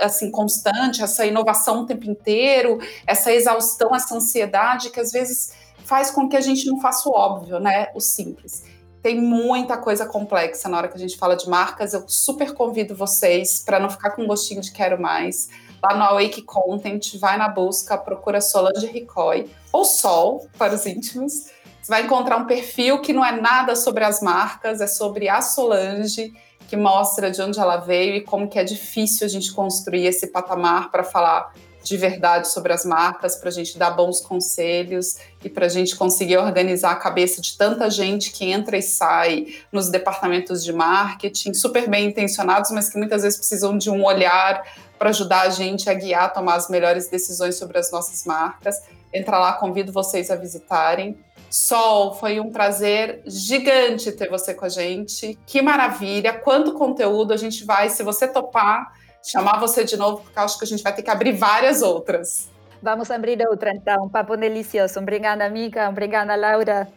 assim, 0.00 0.30
constante, 0.30 1.02
essa 1.02 1.24
inovação 1.24 1.82
o 1.82 1.86
tempo 1.86 2.10
inteiro, 2.10 2.78
essa 3.06 3.32
exaustão, 3.32 3.94
essa 3.94 4.16
ansiedade 4.16 4.90
que 4.90 4.98
às 4.98 5.12
vezes 5.12 5.52
faz 5.84 6.10
com 6.10 6.28
que 6.28 6.36
a 6.36 6.40
gente 6.40 6.66
não 6.66 6.80
faça 6.80 7.08
o 7.08 7.12
óbvio, 7.12 7.60
né? 7.60 7.88
O 7.94 8.00
simples 8.00 8.64
tem 9.06 9.20
muita 9.20 9.76
coisa 9.76 10.04
complexa 10.04 10.68
na 10.68 10.78
hora 10.78 10.88
que 10.88 10.96
a 10.96 10.98
gente 10.98 11.16
fala 11.16 11.36
de 11.36 11.48
marcas. 11.48 11.94
Eu 11.94 12.02
super 12.08 12.52
convido 12.52 12.92
vocês 12.92 13.62
para 13.64 13.78
não 13.78 13.88
ficar 13.88 14.10
com 14.10 14.26
gostinho 14.26 14.60
de 14.60 14.72
quero 14.72 15.00
mais. 15.00 15.48
Lá 15.80 15.96
no 15.96 16.02
Awake 16.02 16.42
Content, 16.42 17.16
vai 17.16 17.38
na 17.38 17.48
busca, 17.48 17.96
procura 17.96 18.40
Solange 18.40 18.84
Ricoy 18.88 19.48
ou 19.72 19.84
Sol 19.84 20.48
para 20.58 20.74
os 20.74 20.84
íntimos. 20.86 21.32
Você 21.80 21.88
vai 21.88 22.02
encontrar 22.02 22.36
um 22.36 22.46
perfil 22.46 23.00
que 23.00 23.12
não 23.12 23.24
é 23.24 23.40
nada 23.40 23.76
sobre 23.76 24.02
as 24.02 24.20
marcas, 24.20 24.80
é 24.80 24.88
sobre 24.88 25.28
a 25.28 25.40
Solange, 25.40 26.34
que 26.66 26.76
mostra 26.76 27.30
de 27.30 27.40
onde 27.40 27.60
ela 27.60 27.76
veio 27.76 28.16
e 28.16 28.22
como 28.22 28.48
que 28.48 28.58
é 28.58 28.64
difícil 28.64 29.24
a 29.24 29.30
gente 29.30 29.52
construir 29.52 30.04
esse 30.06 30.26
patamar 30.26 30.90
para 30.90 31.04
falar 31.04 31.54
de 31.86 31.96
verdade 31.96 32.48
sobre 32.48 32.72
as 32.72 32.84
marcas, 32.84 33.36
para 33.36 33.48
a 33.48 33.52
gente 33.52 33.78
dar 33.78 33.92
bons 33.92 34.20
conselhos 34.20 35.18
e 35.44 35.48
para 35.48 35.66
a 35.66 35.68
gente 35.68 35.94
conseguir 35.94 36.36
organizar 36.36 36.90
a 36.90 36.96
cabeça 36.96 37.40
de 37.40 37.56
tanta 37.56 37.88
gente 37.88 38.32
que 38.32 38.50
entra 38.50 38.76
e 38.76 38.82
sai 38.82 39.46
nos 39.70 39.88
departamentos 39.88 40.64
de 40.64 40.72
marketing, 40.72 41.54
super 41.54 41.88
bem 41.88 42.08
intencionados, 42.08 42.72
mas 42.72 42.88
que 42.88 42.98
muitas 42.98 43.22
vezes 43.22 43.38
precisam 43.38 43.78
de 43.78 43.88
um 43.88 44.04
olhar 44.04 44.64
para 44.98 45.10
ajudar 45.10 45.42
a 45.42 45.48
gente 45.48 45.88
a 45.88 45.94
guiar, 45.94 46.24
a 46.24 46.28
tomar 46.28 46.56
as 46.56 46.68
melhores 46.68 47.08
decisões 47.08 47.54
sobre 47.54 47.78
as 47.78 47.92
nossas 47.92 48.24
marcas. 48.24 48.82
Entra 49.14 49.38
lá, 49.38 49.52
convido 49.52 49.92
vocês 49.92 50.28
a 50.28 50.34
visitarem. 50.34 51.16
Sol, 51.48 52.16
foi 52.16 52.40
um 52.40 52.50
prazer 52.50 53.22
gigante 53.24 54.10
ter 54.10 54.28
você 54.28 54.52
com 54.54 54.64
a 54.64 54.68
gente. 54.68 55.38
Que 55.46 55.62
maravilha! 55.62 56.32
Quanto 56.32 56.72
conteúdo 56.72 57.32
a 57.32 57.36
gente 57.36 57.64
vai, 57.64 57.88
se 57.88 58.02
você 58.02 58.26
topar, 58.26 58.92
chamar 59.26 59.58
você 59.58 59.84
de 59.84 59.96
novo, 59.96 60.22
porque 60.22 60.38
acho 60.38 60.58
que 60.58 60.64
a 60.64 60.68
gente 60.68 60.82
vai 60.82 60.94
ter 60.94 61.02
que 61.02 61.10
abrir 61.10 61.32
várias 61.32 61.82
outras. 61.82 62.48
Vamos 62.82 63.10
abrir 63.10 63.38
outra, 63.48 63.72
então. 63.72 64.04
Um 64.04 64.08
papo 64.08 64.36
delicioso. 64.36 65.00
Obrigada, 65.00 65.44
amiga. 65.44 65.88
Obrigada, 65.88 66.36
Laura. 66.36 66.88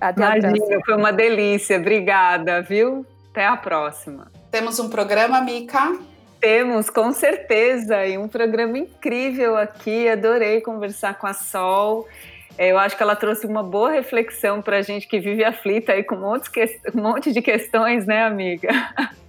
Até 0.00 0.22
Imagina, 0.22 0.48
a 0.48 0.56
próxima. 0.56 0.80
foi 0.84 0.96
uma 0.96 1.12
delícia. 1.12 1.78
Obrigada, 1.78 2.62
viu? 2.62 3.06
Até 3.30 3.46
a 3.46 3.56
próxima. 3.56 4.30
Temos 4.50 4.78
um 4.78 4.88
programa, 4.88 5.40
Mica? 5.40 5.96
Temos, 6.40 6.90
com 6.90 7.12
certeza. 7.12 8.06
E 8.06 8.18
um 8.18 8.28
programa 8.28 8.78
incrível 8.78 9.56
aqui. 9.56 10.08
Adorei 10.08 10.60
conversar 10.60 11.18
com 11.18 11.26
a 11.26 11.34
Sol. 11.34 12.08
É, 12.58 12.72
eu 12.72 12.78
acho 12.78 12.96
que 12.96 13.02
ela 13.02 13.14
trouxe 13.14 13.46
uma 13.46 13.62
boa 13.62 13.90
reflexão 13.90 14.62
para 14.62 14.78
a 14.78 14.82
gente 14.82 15.06
que 15.06 15.20
vive 15.20 15.44
aflita 15.44 15.92
aí 15.92 16.02
com 16.02 16.14
um 16.14 16.20
monte, 16.20 16.50
um 16.94 17.02
monte 17.02 17.32
de 17.32 17.42
questões, 17.42 18.06
né, 18.06 18.24
amiga? 18.24 18.68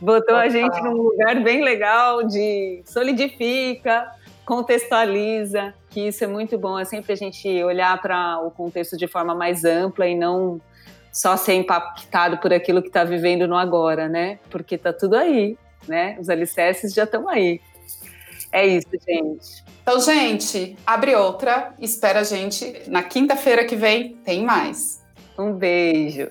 Botou 0.00 0.36
a 0.36 0.48
gente 0.48 0.80
num 0.82 0.92
lugar 0.92 1.42
bem 1.42 1.62
legal 1.62 2.22
de 2.24 2.82
solidifica, 2.84 4.10
contextualiza, 4.44 5.74
que 5.90 6.08
isso 6.08 6.22
é 6.22 6.26
muito 6.26 6.56
bom. 6.58 6.78
É 6.78 6.84
sempre 6.84 7.12
a 7.12 7.16
gente 7.16 7.48
olhar 7.64 8.00
para 8.00 8.40
o 8.40 8.50
contexto 8.50 8.96
de 8.96 9.06
forma 9.06 9.34
mais 9.34 9.64
ampla 9.64 10.06
e 10.06 10.14
não 10.14 10.60
só 11.12 11.36
ser 11.36 11.54
impactado 11.54 12.38
por 12.38 12.52
aquilo 12.52 12.82
que 12.82 12.88
está 12.88 13.02
vivendo 13.02 13.48
no 13.48 13.56
agora, 13.56 14.08
né? 14.08 14.38
Porque 14.50 14.74
está 14.74 14.92
tudo 14.92 15.16
aí, 15.16 15.56
né? 15.88 16.16
Os 16.20 16.28
alicerces 16.28 16.92
já 16.92 17.04
estão 17.04 17.28
aí. 17.28 17.60
É 18.52 18.66
isso, 18.66 18.88
gente. 19.06 19.64
Então, 19.82 20.00
gente, 20.00 20.76
abre 20.86 21.14
outra. 21.14 21.74
Espera 21.78 22.20
a 22.20 22.24
gente 22.24 22.82
na 22.88 23.02
quinta-feira 23.02 23.64
que 23.64 23.76
vem. 23.76 24.16
Tem 24.24 24.44
mais. 24.44 25.02
Um 25.38 25.52
beijo. 25.52 26.28